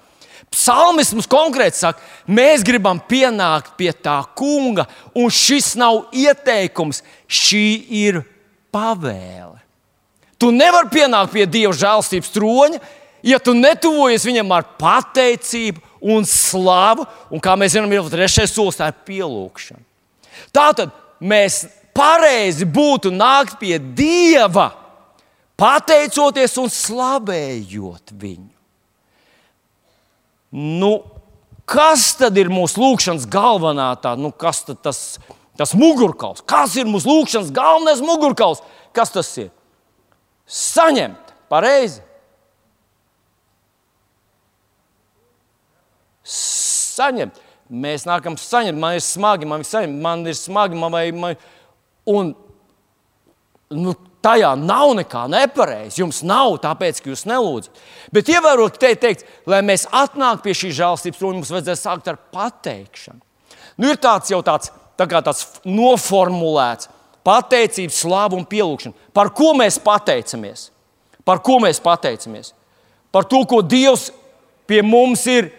Psalmis 0.55 1.11
mums 1.15 1.27
konkrēti 1.31 1.81
saka, 1.81 2.03
mēs 2.31 2.63
gribam 2.67 3.01
pienākt 3.03 3.73
pie 3.79 3.91
tā 3.91 4.21
kunga, 4.39 4.87
un 5.11 5.33
šis 5.33 5.73
nav 5.81 6.13
ieteikums, 6.15 7.03
šī 7.27 7.67
ir 8.05 8.21
pavēle. 8.75 9.59
Tu 10.39 10.53
nevari 10.55 10.93
pienākt 10.93 11.35
pie 11.35 11.47
Dieva 11.51 11.75
žēlstības 11.75 12.31
troņa, 12.35 12.79
ja 13.27 13.41
tu 13.43 13.57
netuvojies 13.59 14.27
viņam 14.29 14.55
ar 14.55 14.69
pateicību 14.79 15.83
un 16.15 16.27
slavu, 16.29 17.07
un 17.35 17.43
kā 17.43 17.57
mēs 17.59 17.75
zinām, 17.75 17.91
ir 17.91 18.11
trešais 18.13 18.55
solis, 18.55 18.79
tā 18.79 18.93
ir 18.93 19.03
pielūgšana. 19.09 19.83
Tātad 20.55 20.95
mēs 21.19 21.65
pareizi 21.97 22.67
būtu 22.67 23.11
nākt 23.15 23.59
pie 23.59 23.79
Dieva, 23.79 24.71
pateicoties 25.59 26.59
un 26.63 26.71
slavējot 26.71 28.15
viņu. 28.15 28.54
Nu, 30.55 30.93
kas 31.67 32.13
tad 32.15 32.37
ir 32.39 32.51
mūsu 32.53 32.79
lūkšanas 32.79 33.27
galvenā 33.31 33.89
tā, 33.99 34.13
nu, 34.15 34.31
kas 34.31 34.63
tas, 34.71 35.01
tas 35.59 35.75
mugurkauls? 35.75 36.45
Kas 36.47 36.77
ir 36.79 36.87
mūsu 36.87 37.11
lūkšanas 37.11 37.51
galvenais 37.55 38.03
mugurkauls? 38.05 38.63
Kas 38.95 39.11
tas 39.11 39.33
ir? 39.43 39.51
Saņemt, 40.47 41.35
pareizi. 41.51 42.05
Saņemt. 46.25 47.43
Mēs 47.75 48.05
nākam 48.07 48.37
saņemt, 48.39 48.79
man 48.79 48.95
ir 48.95 49.03
smagi, 49.03 49.49
man 49.49 49.65
ir 49.65 49.67
saņemt, 49.67 50.01
man 50.05 50.23
ir 50.29 50.37
smagi, 50.39 50.79
man 50.79 50.93
vai, 50.95 51.07
man... 51.17 51.39
un 52.07 52.35
nu, 53.75 53.95
tajā 54.25 54.55
nav 54.59 54.95
nekā 54.99 55.27
nepareizi. 55.31 56.01
Jums 56.01 56.23
nav, 56.27 56.57
tāpēc, 56.63 57.03
ka 57.03 57.13
jūs 57.13 57.27
nelūdzat. 57.29 57.85
Bet 58.15 58.33
ievērot, 58.33 58.79
te 58.81 58.95
teikt, 59.01 59.27
lai 59.51 59.61
mēs 59.67 59.87
atnāktu 59.93 60.47
pie 60.47 60.57
šīs 60.63 60.79
žēlstības, 60.81 61.21
to 61.21 61.31
mums 61.31 61.53
vajadzēs 61.53 61.85
sākt 61.85 62.11
ar 62.11 62.19
pateikšanu. 62.35 63.21
Nu, 63.77 63.91
ir 63.91 64.01
tāds 64.01 64.31
jau 64.33 64.41
tāds, 64.47 64.73
tā 64.99 65.07
tāds 65.11 65.47
noformulēts 65.67 66.91
pateicības, 67.25 68.03
slāvu 68.05 68.39
un 68.39 68.47
pielūgšanu. 68.49 68.95
Par 69.17 69.33
ko 69.35 69.53
mēs 69.57 69.79
pateicamies? 69.83 70.69
Par 71.25 71.41
ko 71.45 71.59
mēs 71.63 71.81
pateicamies? 71.83 72.53
Par 73.15 73.27
to, 73.31 73.41
ko 73.49 73.63
Dievs 73.65 74.11
pie 74.69 74.83
mums 74.85 75.25
ir 75.31 75.51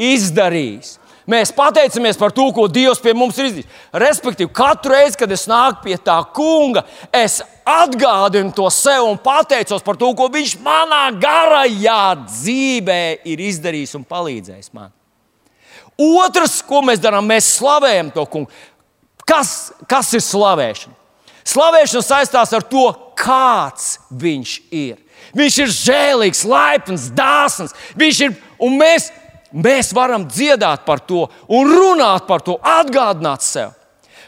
izdarījis. 0.00 0.98
Mēs 1.30 1.54
pateicamies 1.56 2.18
par 2.20 2.34
to, 2.36 2.50
ko 2.52 2.66
Dievs 2.68 3.00
pie 3.00 3.14
mums 3.16 3.38
ir 3.40 3.46
izdarījis. 3.48 3.76
Respektīvi, 4.02 4.50
katru 4.52 4.92
reizi, 4.92 5.16
kad 5.22 5.30
es 5.32 5.46
nāku 5.48 5.86
pie 5.86 5.96
tā 5.96 6.18
kunga, 6.36 6.82
es 7.08 7.38
atgādinu 7.64 8.52
to 8.52 8.68
sev 8.72 9.06
un 9.08 9.16
pateicos 9.20 9.84
par 9.84 9.96
to, 10.00 10.10
ko 10.12 10.28
viņš 10.32 10.58
manā 10.64 11.06
garajā 11.16 12.02
dzīvē 12.26 13.00
ir 13.32 13.40
izdarījis 13.46 13.96
un 13.96 14.04
palīdzējis 14.04 14.74
man. 14.76 14.92
Otrs, 15.96 16.58
ko 16.66 16.82
mēs 16.84 17.00
darām, 17.00 17.24
mēs 17.30 17.54
slavējam 17.56 18.12
to 18.12 18.26
kungu. 18.28 18.52
Kas, 19.24 19.72
kas 19.88 20.12
ir 20.12 20.20
slavēšana? 20.20 20.96
Slavēšana 21.48 22.04
saistās 22.04 22.52
ar 22.56 22.64
to, 22.68 22.84
kāds 23.16 23.94
viņš 24.12 24.54
ir. 24.74 25.00
Viņš 25.36 25.58
ir 25.64 25.72
žēlīgs, 25.72 26.44
laipns, 26.48 27.08
dāsns. 27.16 27.72
Viņš 27.96 28.20
ir, 28.26 28.34
un 28.60 28.76
mēs 28.80 29.08
Mēs 29.54 29.92
varam 29.94 30.26
dziedāt 30.26 30.82
par 30.86 31.00
to 31.06 31.28
un 31.48 31.70
runāt 31.70 32.26
par 32.26 32.42
to, 32.42 32.58
atgādināt 32.58 33.44
sev. 33.46 33.72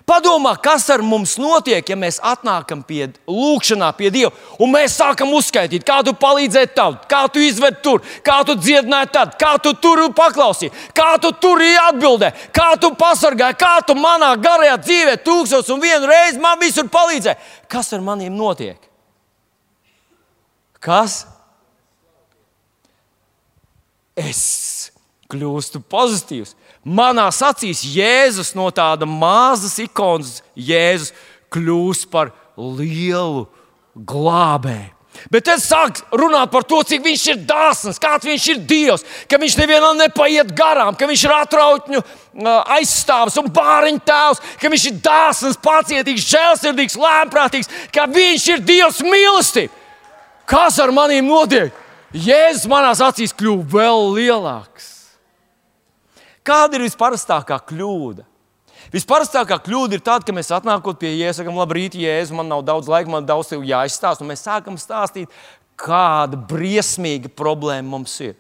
Padomā, 0.06 0.52
kas 0.62 0.84
ar 0.94 1.02
mums 1.02 1.32
notiek, 1.42 1.82
ja 1.82 1.96
mēs 1.98 2.20
atnākam 2.22 2.84
pie 2.86 3.08
lūkšanā, 3.26 3.88
pie 3.98 4.12
Dieva, 4.14 4.30
un 4.62 4.70
mēs 4.70 4.94
sākam 5.00 5.32
uzskaitīt, 5.34 5.82
kā 5.82 5.96
tu 6.06 6.14
palīdzēji 6.14 6.70
tam, 6.76 7.00
kā 7.10 7.24
tu 7.26 7.42
izvedi 7.42 7.82
tur, 7.82 8.04
kā 8.22 8.36
tu 8.46 8.54
dziedināji 8.54 9.10
tad, 9.18 9.34
kā 9.40 9.56
tu 9.58 9.74
tur 9.82 10.04
paklausīji, 10.14 10.70
kā 10.94 11.16
tu 11.18 11.34
tur 11.42 11.64
atbildēji, 11.88 12.50
kā 12.54 12.70
tu 12.78 12.94
pasargāji, 12.94 13.58
kā 13.58 13.74
tu 13.82 13.98
manā 13.98 14.30
garajā 14.38 14.78
dzīvē 14.78 15.18
tūkstoš 15.26 15.74
un 15.74 15.82
vienu 15.82 16.06
reizi 16.06 16.38
man 16.38 16.62
visur 16.62 16.86
palīdzēji. 16.86 17.42
Kas 17.66 17.90
ar 17.96 18.06
maniem 18.06 18.38
notiek? 18.38 18.78
Kas? 20.78 21.24
es 24.16 24.92
kļūstu 25.30 25.82
pozitīvs. 25.90 26.54
Manā 26.86 27.28
acīs 27.30 27.84
Jēzus 27.90 28.54
no 28.58 28.68
tāda 28.74 29.08
mazas 29.08 29.78
ikonas, 29.82 30.40
Jēzus 30.54 31.14
kļūst 31.52 32.10
par 32.12 32.34
lielu 32.56 33.46
glābēju. 33.96 34.92
Bet 35.32 35.48
es 35.48 35.66
sāku 35.70 36.18
runāt 36.20 36.50
par 36.52 36.64
to, 36.68 36.82
cik 36.86 37.00
viņš 37.04 37.22
ir 37.32 37.38
dāsns, 37.48 38.00
kāds 38.02 38.26
viņš 38.28 38.48
ir 38.52 38.58
Dievs, 38.68 39.04
ka 39.30 39.38
viņš 39.40 39.56
nevienam 39.58 39.96
nepaiet 39.98 40.52
garām, 40.56 40.94
ka 40.98 41.08
viņš 41.08 41.24
ir 41.24 41.34
atrautņu 41.36 42.02
aizstāvis 42.76 43.38
un 43.40 43.48
bāriņu 43.52 44.02
tēvs, 44.06 44.42
ka 44.60 44.70
viņš 44.72 44.84
ir 44.90 45.00
dāsns, 45.04 45.60
pacietīgs, 45.62 46.28
žēlsirdīgs, 46.34 46.98
lēmprātīgs, 47.00 47.72
ka 47.94 48.06
viņš 48.12 48.48
ir 48.54 48.66
Dievs 48.68 49.00
mīlestība. 49.06 49.72
Kas 50.46 50.78
ar 50.82 50.92
maniem 50.94 51.26
notiek? 51.26 51.74
Jēzus 52.12 52.68
manās 52.70 53.02
acīs 53.02 53.34
kļuva 53.36 53.66
vēl 53.72 54.12
lielāks. 54.20 54.95
Kāda 56.46 56.78
ir 56.78 56.86
visparastākā 56.86 57.58
kļūda? 57.72 58.22
Visparastākā 58.92 59.58
kļūda 59.66 59.98
ir 59.98 60.02
tāda, 60.06 60.22
ka 60.28 60.34
mēs 60.36 60.52
atnākot 60.54 60.98
pie 61.00 61.10
Jēzus, 61.16 61.40
sakām, 61.40 61.58
labrīt, 61.58 61.96
Jēzus, 61.98 62.34
man 62.36 62.46
nav 62.52 62.62
daudz 62.66 62.90
laika, 62.90 63.10
man 63.10 63.26
daudz 63.26 63.50
tev 63.50 63.64
jāizstāsta. 63.66 64.26
Mēs 64.28 64.44
sākam 64.46 64.78
stāstīt, 64.78 65.32
kāda 65.80 66.38
briesmīga 66.38 67.32
problēma 67.34 67.96
mums 67.96 68.14
ir. 68.22 68.36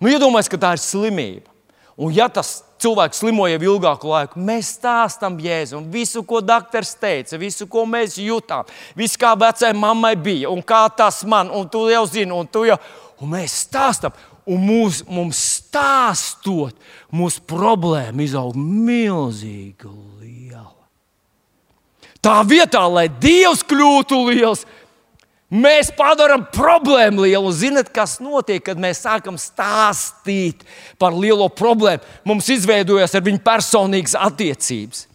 Nu, 0.00 0.08
iedomājieties, 0.08 0.52
ka 0.54 0.60
tā 0.64 0.72
ir 0.76 0.82
slimība. 0.82 1.52
Un, 2.00 2.08
ja 2.16 2.24
tas 2.32 2.62
cilvēks 2.82 3.20
slimo 3.20 3.44
jau 3.50 3.60
ilgāku 3.74 4.08
laiku, 4.08 4.40
mēs 4.42 4.72
stāstām 4.78 5.36
Jēzum 5.42 5.84
visu, 5.92 6.24
ko 6.26 6.40
doktors 6.42 6.94
teica, 6.98 7.36
visu, 7.38 7.68
ko 7.70 7.84
mēs 7.86 8.16
jutām, 8.18 8.66
visu, 8.98 9.20
kā 9.20 9.34
vecai 9.38 9.74
mammai 9.76 10.14
bija, 10.16 10.50
un 10.50 10.64
kā 10.64 10.86
tas 10.96 11.20
man, 11.28 11.52
un 11.52 11.68
tu 11.70 11.84
jau 11.92 12.02
zini, 12.08 12.32
un 12.32 12.48
tu 12.48 12.64
jau, 12.66 12.80
un 13.20 13.34
mēs 13.36 13.60
stāstām. 13.66 14.16
Un 14.50 14.62
mūs, 14.66 15.02
mums 15.06 15.38
stāstot, 15.60 16.74
mūsu 17.14 17.42
problēma 17.46 18.24
izaug 18.24 18.56
milzīgi 18.58 19.90
liela. 20.18 20.72
Tā 22.22 22.40
vietā, 22.46 22.82
lai 22.90 23.06
Dievs 23.22 23.62
kļūtu 23.66 24.18
liels, 24.30 24.64
mēs 25.50 25.92
padarām 25.94 26.48
problēmu 26.54 27.26
lielu. 27.26 27.54
Ziniet, 27.54 27.90
kas 27.94 28.18
notiek, 28.22 28.62
kad 28.66 28.82
mēs 28.82 29.04
sākam 29.06 29.38
stāstīt 29.38 30.66
par 30.98 31.14
lielo 31.14 31.46
problēmu? 31.50 32.02
Mums 32.26 32.50
izveidojas 32.54 33.14
ar 33.14 33.26
viņu 33.26 33.42
personīgas 33.46 34.18
attiecības 34.18 35.06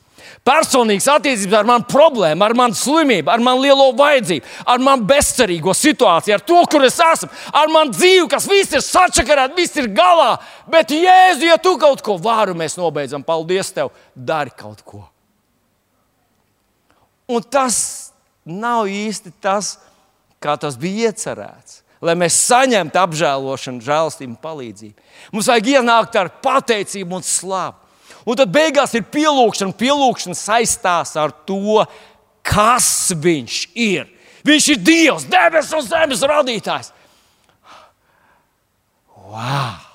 personīgas 0.47 1.09
attiecības 1.11 1.57
ar 1.59 1.67
manu 1.67 1.87
problēmu, 1.91 2.45
ar 2.45 2.55
manu 2.57 2.77
slimību, 2.77 3.31
ar 3.31 3.43
manu 3.43 3.65
lielo 3.65 3.89
vajadzību, 3.97 4.53
ar 4.73 4.83
manu 4.83 5.07
bezcerīgo 5.09 5.75
situāciju, 5.75 6.37
ar 6.37 6.45
to, 6.47 6.61
kur 6.71 6.85
es 6.87 6.99
esmu, 7.03 7.29
ar 7.51 7.71
manu 7.73 7.95
dzīvi, 7.95 8.27
kas 8.31 8.47
viss 8.49 8.75
ir 8.77 8.85
sačakarēts, 8.85 9.57
viss 9.57 9.79
ir 9.81 9.91
galā. 9.97 10.37
Bet, 10.71 10.93
Jēzu, 10.95 11.49
ja 11.49 11.59
tu 11.61 11.75
kaut 11.81 12.03
ko 12.05 12.17
vari, 12.21 12.55
mēs 12.57 12.77
nobeidzam, 12.79 13.25
paldies 13.27 13.73
tev, 13.75 13.91
dari 14.15 14.53
kaut 14.55 14.83
ko. 14.87 15.03
Un 17.27 17.43
tas 17.43 17.77
nav 18.47 18.87
īsti 18.87 19.33
tas, 19.43 19.75
kā 20.39 20.55
tas 20.59 20.79
bija 20.79 21.11
iecerēts. 21.11 21.81
Lai 22.01 22.13
mēs 22.13 22.37
saņemtu 22.45 22.99
apžēlošanu, 23.01 23.81
žēlstību 23.81 24.35
un 24.35 24.39
palīdzību. 24.39 25.05
Mums 25.33 25.49
vajag 25.49 25.69
ienākt 25.73 26.17
ar 26.19 26.29
pateicību 26.45 27.17
un 27.17 27.25
slāpu. 27.25 27.86
Un 28.27 28.35
tad 28.35 28.51
beigās 28.51 28.91
ir 28.97 29.07
pielūgšana. 29.07 29.75
Pielūgšana 29.79 30.35
saistās 30.35 31.15
ar 31.19 31.31
to, 31.47 31.85
kas 32.43 33.13
viņš 33.15 33.59
ir. 33.71 34.07
Viņš 34.47 34.69
ir 34.73 34.79
Dievs, 34.83 35.27
debesu 35.31 35.79
un 35.79 35.85
zemes 35.87 36.23
radītājs. 36.27 36.93
Wow! 39.27 39.87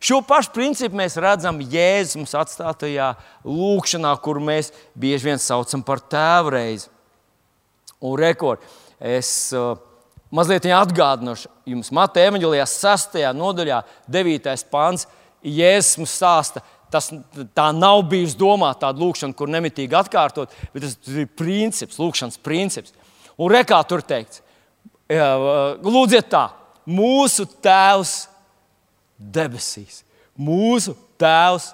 Šo 0.00 0.22
pašu 0.24 0.54
principu 0.54 0.96
mēs 0.96 1.18
redzam 1.20 1.58
Jēzus 1.60 2.16
mums 2.16 2.32
atstātajā 2.32 3.10
lūkšanā, 3.44 4.14
kuru 4.24 4.40
mēs 4.46 4.70
bieži 4.96 5.28
vien 5.28 5.40
saucam 5.40 5.82
par 5.84 6.00
tēvu 6.00 6.54
reizi. 6.54 6.88
Un 8.00 8.16
rekord, 8.16 8.64
es 8.96 9.50
uh, 9.52 9.74
mazliet 10.32 10.64
atgādināšu 10.72 11.52
jums, 11.68 11.92
Mateja 11.92 12.32
evanģēlijā 12.32 12.64
6. 12.72 13.20
nodaļā, 13.36 13.82
9. 14.08 14.48
pāns. 14.72 15.04
Jēzus 15.44 16.00
mums 16.00 16.16
stāsta, 16.16 16.64
Tas 16.90 17.10
tā 17.54 17.68
nav 17.76 18.02
bijis 18.10 18.34
domāta 18.38 18.88
tāda 18.88 19.02
lūkšana, 19.04 19.36
kur 19.38 19.50
nemitīgi 19.52 19.94
atkārtot, 19.94 20.52
bet 20.74 20.82
tas 20.82 20.96
ir 21.14 21.28
princips, 21.38 22.00
lūkšanas 22.02 22.40
princips. 22.42 22.94
Un 23.40 23.52
rekā 23.54 23.78
tur 23.88 24.02
teikts, 24.04 24.42
lūdziet 25.10 26.28
tā, 26.32 26.48
mūsu 26.90 27.46
Tēvs 27.62 28.14
debesīs, 29.20 30.02
mūsu 30.38 30.96
Tēvs 31.20 31.70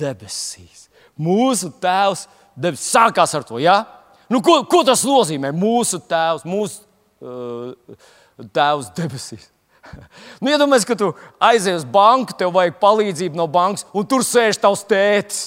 debesīs, 0.00 0.88
mūsu 1.16 1.70
Tēvs 1.82 2.26
debesīs. 2.56 2.90
Sākās 2.92 3.36
ar 3.38 3.46
to? 3.46 3.62
Ja? 3.62 3.82
Nu, 4.32 4.42
ko, 4.44 4.62
ko 4.68 4.82
tas 4.86 5.04
nozīmē? 5.06 5.52
Mūsu 5.54 6.00
Tēvs, 6.08 6.46
mūsu 6.48 6.82
uh, 7.22 7.96
Tēvs 8.52 8.92
debesīs. 8.96 9.51
Nu, 10.42 10.50
Iedomājieties, 10.50 10.86
ka 10.88 10.98
tu 10.98 11.10
aizies 11.42 11.82
uz 11.82 11.88
banku, 11.88 12.34
tev 12.38 12.54
vajag 12.54 12.78
palīdzību 12.82 13.38
no 13.38 13.48
bankas, 13.50 13.86
un 13.94 14.06
tur 14.08 14.24
sēž 14.26 14.60
tavs 14.62 14.84
tēvs. 14.90 15.42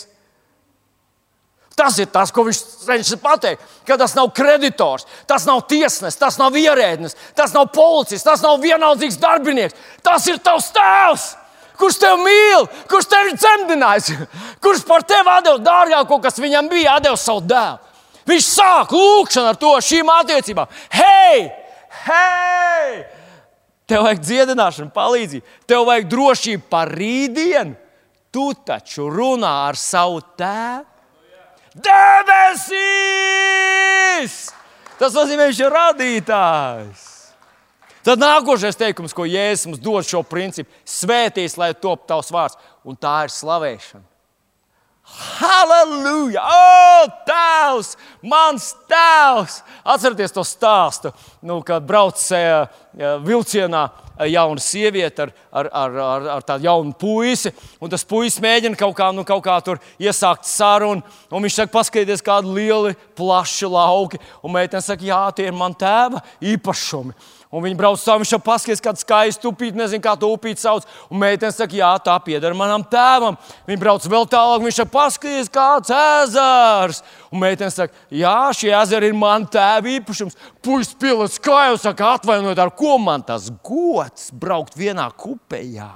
Tas 1.76 1.98
ir 2.00 2.08
tas, 2.08 2.32
ko 2.32 2.46
viņš 2.48 2.60
cenšas 2.86 3.20
pateikt. 3.20 3.64
Ka 3.88 3.98
tas 4.00 4.14
nav 4.16 4.30
kreditors, 4.36 5.04
tas 5.28 5.44
nav 5.48 5.66
tiesnesis, 5.68 6.20
tas 6.20 6.38
nav 6.40 6.56
ierēdnis, 6.56 7.18
tas 7.36 7.52
nav 7.56 7.68
policists, 7.76 8.24
tas 8.24 8.44
nav 8.46 8.62
vienaldzīgs 8.64 9.20
darbinieks. 9.20 9.76
Tas 10.06 10.28
ir 10.32 10.40
tavs 10.44 10.70
tēvs, 10.76 11.26
kurš 11.80 12.00
tevi 12.00 12.30
mīl, 12.30 12.70
kurš 12.92 13.10
tevi 13.12 13.34
ir 13.34 13.42
dzemdinājis, 13.42 14.14
kurš 14.64 14.86
par 14.88 15.04
tevi 15.04 15.36
devis 15.44 15.66
dārgāko, 15.68 16.22
kas 16.24 16.40
viņam 16.40 16.72
bija, 16.72 16.96
devis 17.04 17.28
savu 17.28 17.44
dēlu. 17.44 17.84
Viņš 18.26 18.48
sāk 18.56 18.96
lūkšanu 18.96 19.52
ar 19.52 19.60
to 19.60 19.76
šīm 19.86 20.10
attiecībām. 20.16 20.72
Hei, 20.96 21.44
hei! 22.08 23.15
Tev 23.86 24.02
vajag 24.08 24.20
dziedināšanu, 24.26 24.90
palīdzību, 24.96 25.46
tev 25.70 25.86
vajag 25.86 26.06
drošību 26.10 26.64
par 26.70 26.90
rītdienu. 26.90 27.76
Tu 28.34 28.46
taču 28.68 29.08
runā 29.14 29.54
ar 29.70 29.76
savu 29.80 30.20
tēvu. 30.36 30.86
Debesīs! 31.76 32.96
Tas 34.96 35.12
nozīmē, 35.16 35.50
viņš 35.52 35.60
ir 35.60 35.72
radītājs. 35.76 37.04
Tad 38.06 38.22
nākošais 38.22 38.78
teikums, 38.80 39.16
ko 39.18 39.26
Jēzus 39.28 39.68
mums 39.68 39.82
dod 39.84 40.06
šo 40.08 40.22
principu, 40.28 40.70
svētīs, 40.88 41.58
lai 41.60 41.74
top 41.74 42.06
tavs 42.08 42.32
vārds, 42.32 42.58
un 42.86 42.96
tā 42.96 43.26
ir 43.26 43.32
slavēšana. 43.34 44.15
Halleluja! 45.06 46.42
O, 46.42 47.06
tēvs, 47.28 47.94
mans 48.26 48.72
tēvs! 48.90 49.60
Atcerieties 49.86 50.34
to 50.34 50.44
stāstu, 50.48 51.12
nu, 51.46 51.60
kad 51.66 51.86
braucēja 51.86 52.66
vilcienā 53.24 53.86
jauna 54.32 54.64
sieviete 54.64 55.28
ar, 55.28 55.32
ar, 55.52 55.70
ar, 55.74 55.98
ar, 56.02 56.28
ar 56.38 56.46
tādu 56.48 56.66
jaunu 56.66 56.96
puisi. 56.98 57.52
Tas 57.92 58.08
puisis 58.08 58.42
mēģina 58.44 58.80
kaut 58.80 58.96
kā, 58.98 59.12
nu, 59.16 59.26
kaut 59.28 59.44
kā 59.46 59.60
tur 59.64 59.80
iesākt 60.02 60.48
sarunu. 60.50 61.04
Un 61.30 61.46
viņš 61.46 61.60
saka, 61.60 61.74
paskatieties, 61.76 62.26
kādi 62.26 62.56
lieli, 62.56 62.96
plaši 63.18 63.70
lauki. 63.72 64.22
Un 64.42 64.56
meitene 64.56 64.84
saka, 64.84 65.06
jā, 65.06 65.22
tie 65.36 65.50
ir 65.52 65.58
man 65.58 65.76
tēva 65.78 66.24
īpašumi. 66.42 67.16
Un 67.56 67.64
viņi 67.64 67.78
brauc 67.80 68.02
viņš 68.04 68.34
jau 68.34 68.40
paskatās, 68.44 68.82
kāda 68.84 69.00
skaista 69.00 69.48
upīte, 69.48 69.78
nezinu, 69.80 70.04
kā 70.04 70.18
to 70.20 70.28
upīti 70.34 70.60
sauc. 70.60 70.84
Un 71.08 71.22
meitene 71.22 71.54
saka, 71.56 71.78
jā, 71.78 71.92
tā 72.04 72.16
pieder 72.26 72.56
manam 72.58 72.84
tēvam. 72.84 73.38
Viņi 73.70 73.80
brauc 73.80 74.08
vēl 74.12 74.28
tālāk, 74.28 74.66
viņš 74.66 74.80
jau 74.82 74.88
paskatās, 74.92 75.52
kāds 75.56 75.94
ezers. 75.96 77.00
Un 77.32 77.40
meitene 77.46 77.72
saka, 77.72 77.96
jā, 78.12 78.36
šie 78.60 78.74
ezeri 78.76 79.08
ir 79.14 79.16
man 79.16 79.48
tēva 79.48 79.94
īpašums. 79.94 80.36
Puisis 80.66 80.98
pielicis 81.00 81.40
kāju, 81.46 81.80
saka, 81.80 82.18
atvainojiet, 82.20 82.60
ar 82.60 82.74
ko 82.76 82.98
man 83.00 83.24
tas 83.24 83.48
gods 83.64 84.34
braukt 84.36 84.76
vienā 84.76 85.08
kupejā. 85.16 85.94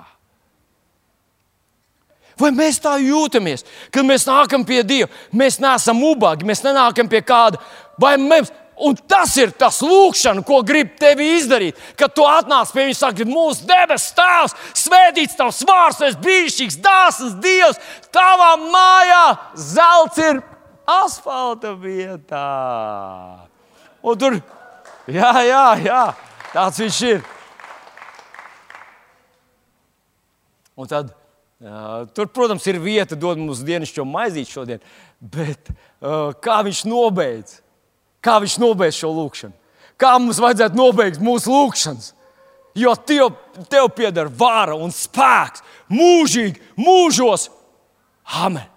Vai 2.39 2.53
mēs 2.55 2.79
tā 2.79 2.95
jūtamies, 3.03 3.65
kad 3.91 4.07
mēs 4.07 4.23
nākam 4.29 4.63
pie 4.63 4.79
Dieva? 4.87 5.11
Mēs 5.35 5.59
neesam 5.59 5.99
ubagi, 6.07 6.47
mēs 6.47 6.63
nenākam 6.63 7.11
pie 7.11 7.19
kāda. 7.19 7.59
Vai 7.99 8.13
mēs, 8.15 8.53
Un 8.79 8.95
tas 8.95 9.33
ir 9.35 9.51
tas 9.59 9.81
lūkšana, 9.83 10.39
ko 10.47 10.61
grib 10.63 10.93
tevi 10.99 11.25
izdarīt. 11.35 11.79
Kad 11.99 12.13
tu 12.15 12.23
atnāc 12.23 12.71
pie 12.71 12.85
viņa, 12.87 12.95
saka, 12.95 13.27
mūsu 13.27 13.67
debesu 13.67 14.13
tēvs, 14.15 14.55
svētīts 14.79 15.35
tavs 15.35 15.59
vārds, 15.67 15.99
es 16.07 16.15
brīnišķīgs, 16.23 16.79
dāsns 16.85 17.35
Dievs, 17.43 17.81
tavā 18.15 18.53
mājā 18.61 19.25
zelts 19.59 20.23
ir 20.23 20.41
asfalta 20.87 21.75
vietā. 21.75 22.45
Un 23.99 24.19
tur, 24.19 24.39
jā, 25.11 25.35
jā, 25.43 25.67
jā, 25.83 26.01
tāds 26.55 26.79
viņš 26.79 27.03
ir. 27.11 27.23
Un 30.79 30.87
tad, 30.87 31.11
uh, 31.59 32.05
tur, 32.15 32.31
protams, 32.31 32.63
ir 32.71 32.79
vieta, 32.79 33.19
dod 33.19 33.43
mums 33.43 33.59
dienascho 33.67 34.07
maizīti 34.07 34.55
šodien, 34.55 34.85
bet 35.19 35.67
uh, 35.67 36.31
kā 36.39 36.63
viņš 36.63 36.87
nobeidz? 36.87 37.59
Kā 38.23 38.39
viņš 38.43 38.57
nobeidz 38.61 38.99
šo 38.99 39.11
lūkšanu? 39.15 39.55
Kā 39.99 40.15
mums 40.19 40.39
vajadzētu 40.39 40.79
nobeigt 40.79 41.21
mūsu 41.23 41.51
lūkšanas? 41.51 42.13
Jo 42.77 42.93
tev, 42.95 43.33
tev 43.71 43.89
pieder 43.95 44.29
vara 44.31 44.75
un 44.77 44.93
spēks 44.95 45.63
mūžīgi, 45.91 46.61
mūžos. 46.79 47.49
Amen. 48.39 48.67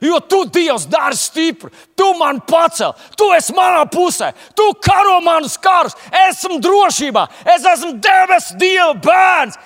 Jo 0.00 0.16
tu, 0.24 0.44
Dievs, 0.48 0.86
dari 0.88 1.16
stipru, 1.16 1.68
tu 1.96 2.06
man 2.16 2.40
pacēl, 2.48 2.94
tu 3.20 3.28
esi 3.36 3.52
manā 3.52 3.84
pusē, 3.92 4.30
tu 4.56 4.70
karo 4.80 5.18
manus 5.20 5.58
karus, 5.60 5.96
esmu 6.28 6.56
drošībā, 6.64 7.26
es 7.52 7.66
esmu 7.68 7.92
debesu 8.00 8.56
Dieva 8.60 8.94
bērns. 8.96 9.60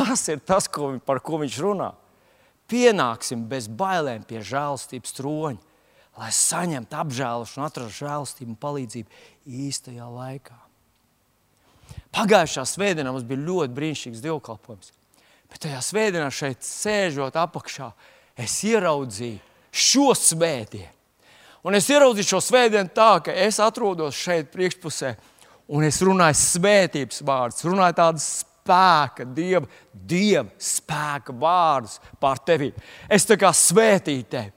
Tas 0.00 0.24
ir 0.32 0.40
tas, 0.40 0.68
ko, 0.72 0.94
par 1.04 1.20
ko 1.24 1.40
viņš 1.42 1.58
runā. 1.64 1.90
Pienāksim 2.70 3.44
bez 3.50 3.66
bailēm 3.68 4.24
pie 4.28 4.40
žēlstības 4.46 5.16
troņa, 5.18 5.60
lai 6.20 6.30
saņemtu 6.34 6.98
apžēlošanu, 7.02 7.66
atrastu 7.66 8.04
žēlstību 8.04 8.54
un 8.54 8.60
palīdzību 8.60 9.22
īstajā 9.66 10.06
laikā. 10.10 10.56
Pagājušā 12.14 12.64
svētdienā 12.66 13.12
mums 13.12 13.26
bija 13.26 13.42
ļoti 13.46 13.74
brīnišķīgs 13.76 14.22
dievkalpojums. 14.24 14.94
Bet 15.50 15.64
tajā 15.66 15.80
svētdienā, 15.82 16.30
šeit 16.34 16.62
sēžot 16.66 17.38
apakšā, 17.38 17.90
es 18.38 18.54
ieraudzīju 18.66 19.40
šo 19.70 20.10
svētdienu. 20.18 20.90
Un 21.66 21.76
es 21.76 21.90
ieraudzīju 21.92 22.30
šo 22.30 22.40
svētdienu 22.40 22.88
tā, 22.96 23.10
ka 23.24 23.34
es 23.36 23.58
atrodos 23.60 24.16
šeit 24.16 24.48
priekšpusē, 24.54 25.12
un 25.76 25.84
es 25.84 25.98
runāju 26.02 26.38
svētības 26.40 27.20
vārdus, 27.26 27.66
runāju 27.68 27.98
tādas 27.98 28.28
spēka, 28.70 29.26
dieva, 29.34 29.66
dieva 29.92 30.46
spēka 30.58 31.34
vārdus 31.34 31.98
pār 32.20 32.38
tevi. 32.46 32.70
Es 33.08 33.26
tā 33.26 33.36
kā 33.36 33.50
svētīju 33.52 34.24
tevi. 34.30 34.52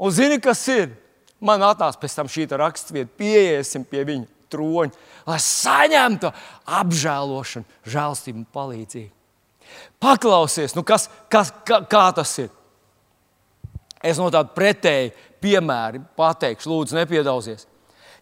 Un 0.00 0.10
zini, 0.10 0.40
kas 0.40 0.66
ir? 0.68 0.94
Man 1.40 1.62
atnāca 1.64 2.00
pēc 2.00 2.14
tam 2.16 2.28
šī 2.28 2.46
raksturvieta, 2.52 3.16
pieiesim 3.16 3.84
pie 3.84 4.04
viņa 4.04 4.26
troņa, 4.50 4.92
lai 5.28 5.38
saņemtu 5.40 6.30
apžēlošanu, 6.66 7.64
žēlstību 7.86 8.42
un 8.42 8.46
palīdzību. 8.52 9.12
Paklausies, 10.02 10.74
nu 10.74 10.82
kas, 10.82 11.08
kas, 11.30 11.52
kā, 11.64 11.80
kā 11.88 12.06
tas 12.16 12.32
ir. 12.42 12.50
Es 14.02 14.18
no 14.18 14.28
tāda 14.32 14.50
pretēji 14.56 15.12
piemēra 15.40 16.00
pateikšu, 16.16 16.68
lūdzu, 16.72 16.96
nepiedauzies. 16.98 17.66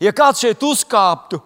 Ja 0.03 0.13
kāds 0.15 0.43
šeit 0.43 0.63
uzkāptu 0.63 1.41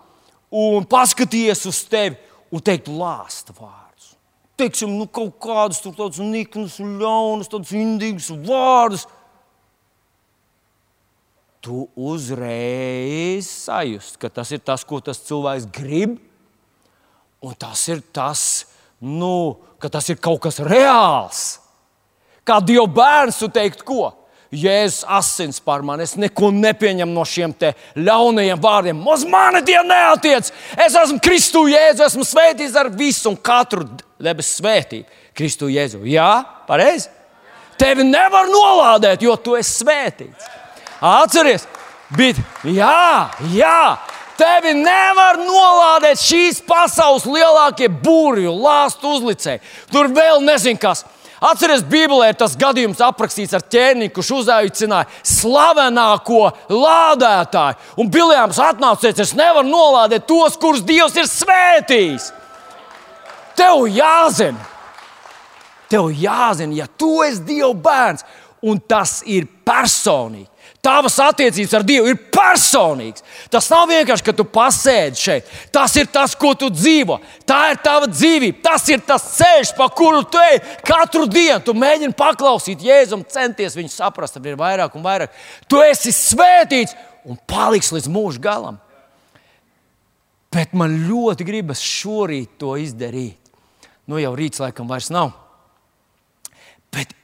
un 0.53 0.85
paskatījies 0.89 1.65
uz 1.69 1.85
tevi 1.89 2.19
un 2.53 2.61
teiktu 2.61 2.95
lāsta 2.99 3.55
vārdus, 3.57 4.13
teiksim, 4.61 4.93
nu, 4.99 5.09
kaut 5.09 5.39
kādus 5.43 5.81
tādus 5.85 6.21
niknus, 6.21 6.79
ļaunus, 6.79 7.51
tādus 7.51 7.73
indīgus 7.77 8.31
vārdus, 8.45 9.07
tu 11.63 11.87
uzreiz 11.95 13.47
sajust, 13.47 14.19
ka 14.21 14.29
tas 14.29 14.51
ir 14.53 14.63
tas, 14.67 14.85
ko 14.85 14.99
tas 15.01 15.23
cilvēks 15.23 15.69
grib, 15.73 16.19
un 17.43 17.55
tas 17.59 17.87
ir 17.91 18.03
tas, 18.15 18.67
nu, 19.03 19.59
ka 19.83 19.91
tas 19.91 20.11
ir 20.11 20.19
kaut 20.23 20.43
kas 20.43 20.61
reāls. 20.63 21.45
Kā 22.47 22.59
Dieva 22.63 22.89
bērns, 22.91 23.39
tu 23.39 23.49
teikt, 23.51 23.85
ko? 23.87 24.11
Jēzus 24.53 25.07
asins 25.09 25.61
par 25.65 25.81
mani. 25.87 26.05
Es 26.05 26.13
neko 26.21 26.51
nepieņemu 26.53 27.15
no 27.15 27.25
šiem 27.25 27.55
ļaunajiem 27.97 28.61
vārdiem. 28.61 29.01
Uz 29.09 29.25
mani 29.25 29.63
tie 29.65 29.79
neatiec. 29.81 30.51
Es 30.77 30.93
esmu 30.93 31.17
Kristu 31.25 31.65
Jēzu, 31.73 32.05
esmu 32.05 32.27
svētīts 32.29 32.77
ar 32.77 32.91
visu 32.93 33.31
un 33.31 33.39
katru 33.41 33.87
debesu 34.21 34.61
svētību. 34.61 35.21
Kristu 35.33 35.71
Jēzu. 35.73 36.03
Jā, 36.05 36.45
pareizi. 36.69 37.09
Tevi 37.81 38.05
nevar 38.05 38.51
nolādēt, 38.53 39.25
jo 39.25 39.35
tu 39.41 39.57
esi 39.57 39.81
svētīts. 39.81 40.51
Atceries, 41.03 41.65
bet 42.15 42.37
jā, 42.69 43.31
jā. 43.57 43.85
Tevi 44.39 44.75
nevar 44.77 45.41
nolādēt 45.41 46.21
šīs 46.21 46.61
pasaules 46.67 47.25
lielākie 47.29 47.89
burbuļu, 47.89 48.53
lāstu 48.53 49.17
uzlicēji. 49.17 49.63
Tur 49.93 50.13
vēl 50.13 50.45
nezinu, 50.45 50.81
kas. 50.83 51.05
Atcerieties, 51.43 51.83
Bībelē 51.91 52.29
ir 52.31 52.37
tas 52.39 52.53
gadījums 52.59 53.01
aprakstīts 53.03 53.57
ar 53.57 53.65
ķēniņu, 53.67 54.13
kurš 54.15 54.29
uzaicināja 54.37 55.09
slavenāko 55.27 56.45
lādētāju. 56.71 57.81
Un 57.99 58.13
un 58.13 59.09
teica, 59.09 59.25
es 59.27 59.35
nevaru 59.35 59.67
nolādēt 59.67 60.29
tos, 60.29 60.55
kurus 60.63 60.85
Dievs 60.87 61.19
ir 61.19 61.27
svētījis. 61.27 62.29
Tev 63.59 63.89
jāzina, 63.91 64.63
tev 65.91 66.13
jāzina, 66.15 66.79
ja 66.85 66.87
tu 66.87 67.11
esi 67.27 67.43
Dieva 67.51 67.75
bērns, 67.75 68.23
un 68.63 68.79
tas 68.89 69.19
ir 69.27 69.51
personīgi. 69.67 70.52
Tavas 70.83 71.15
attiecības 71.23 71.77
ar 71.79 71.85
Dievu 71.87 72.11
ir 72.11 72.17
personīgas. 72.35 73.23
Tas 73.53 73.69
nav 73.71 73.85
vienkārši, 73.87 74.25
ka 74.27 74.33
tu 74.35 74.43
pasēdi 74.51 75.21
šeit. 75.21 75.53
Tas 75.71 75.95
ir 75.95 76.09
tas, 76.11 76.35
ko 76.35 76.51
tu 76.59 76.73
dzīvo. 76.75 77.21
Tā 77.47 77.61
ir 77.71 77.79
tava 77.85 78.09
dzīvība. 78.11 78.59
Tas 78.65 78.89
ir 78.91 79.05
tas 79.07 79.29
ceļš, 79.37 79.71
pa 79.79 79.87
kuru 79.95 80.25
tu 80.27 80.43
ej 80.43 80.59
katru 80.83 81.29
dienu. 81.31 81.61
Tu 81.63 81.77
mēģini 81.79 82.19
paklausīt 82.19 82.83
Jēzum, 82.83 83.23
centies 83.31 83.79
viņu 83.79 83.95
saprast, 83.95 84.35
tad 84.35 84.51
ir 84.51 84.59
vairāk 84.59 84.99
un 84.99 85.07
vairāk. 85.07 85.31
Tu 85.71 85.79
esi 85.87 86.11
svētīts 86.17 86.99
un 87.31 87.39
paliks 87.47 87.95
līdz 87.95 88.11
mūža 88.11 88.43
galam. 88.43 88.83
Bet 90.53 90.75
man 90.75 90.99
ļoti 91.07 91.47
gribas 91.47 91.79
šorīt 91.87 92.59
to 92.59 92.75
izdarīt. 92.83 93.39
Nu, 94.11 94.19
jau 94.19 94.35
rīts 94.35 94.59
laikam 94.59 94.91
vairs 94.91 95.15
nav. 95.15 95.31
Bet 96.91 97.15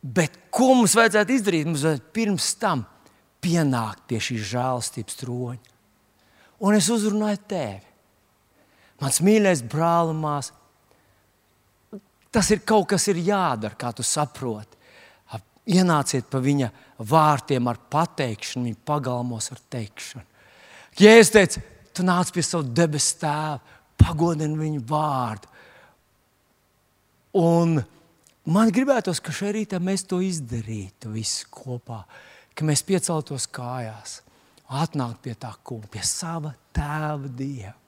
Bet 0.00 0.32
ko 0.52 0.72
mums 0.74 0.94
vajadzētu 0.98 1.36
izdarīt? 1.36 1.68
Mums 1.68 1.84
vajadzētu 1.86 2.14
pirms 2.16 2.48
tam 2.60 2.84
pienākt 3.42 4.04
pie 4.10 4.20
šīs 4.22 4.48
žēlastības 4.52 5.20
troņa. 5.22 5.76
Un 6.60 6.76
es 6.76 6.90
uzrunāju 6.92 7.40
tevi. 7.48 7.86
Mans 9.00 9.20
mīļais 9.24 9.62
brāl 9.70 10.12
māsas. 10.16 10.56
Tas 12.30 12.50
ir 12.54 12.60
kaut 12.62 12.86
kas 12.92 13.08
ir 13.10 13.18
jādara, 13.26 13.74
kā 13.74 13.90
tu 13.96 14.04
saproti. 14.06 14.78
Ienāciet 15.70 16.28
pa 16.30 16.38
viņa 16.42 16.68
vārtiem 17.10 17.66
ar 17.70 17.78
pateikšanu, 17.90 18.68
viņa 18.68 18.78
pagalmos 18.86 19.50
ar 19.54 19.60
teikšanu. 19.72 20.24
Ja 21.00 21.12
es 21.18 21.30
teicu, 21.32 21.62
tu 21.94 22.04
nāc 22.06 22.30
pie 22.34 22.42
sava 22.44 22.66
debesu 22.66 23.18
tēva, 23.22 23.58
pagodini 24.00 24.58
viņu 24.58 24.82
vārdu. 24.88 25.50
Un 27.40 27.78
Man 28.50 28.72
gribētos, 28.74 29.20
ka 29.22 29.30
šajā 29.30 29.52
rītā 29.54 29.78
mēs 29.78 30.02
to 30.10 30.18
izdarītu 30.26 31.12
visi 31.14 31.44
kopā, 31.54 32.00
ka 32.50 32.66
mēs 32.66 32.82
pieceltos 32.82 33.46
kājās, 33.46 34.16
atnāktu 34.66 35.28
pie 35.28 35.34
tā 35.38 35.52
kunga, 35.62 35.86
pie 35.92 36.02
sava 36.06 36.50
tēva 36.74 37.30
dieva 37.30 37.79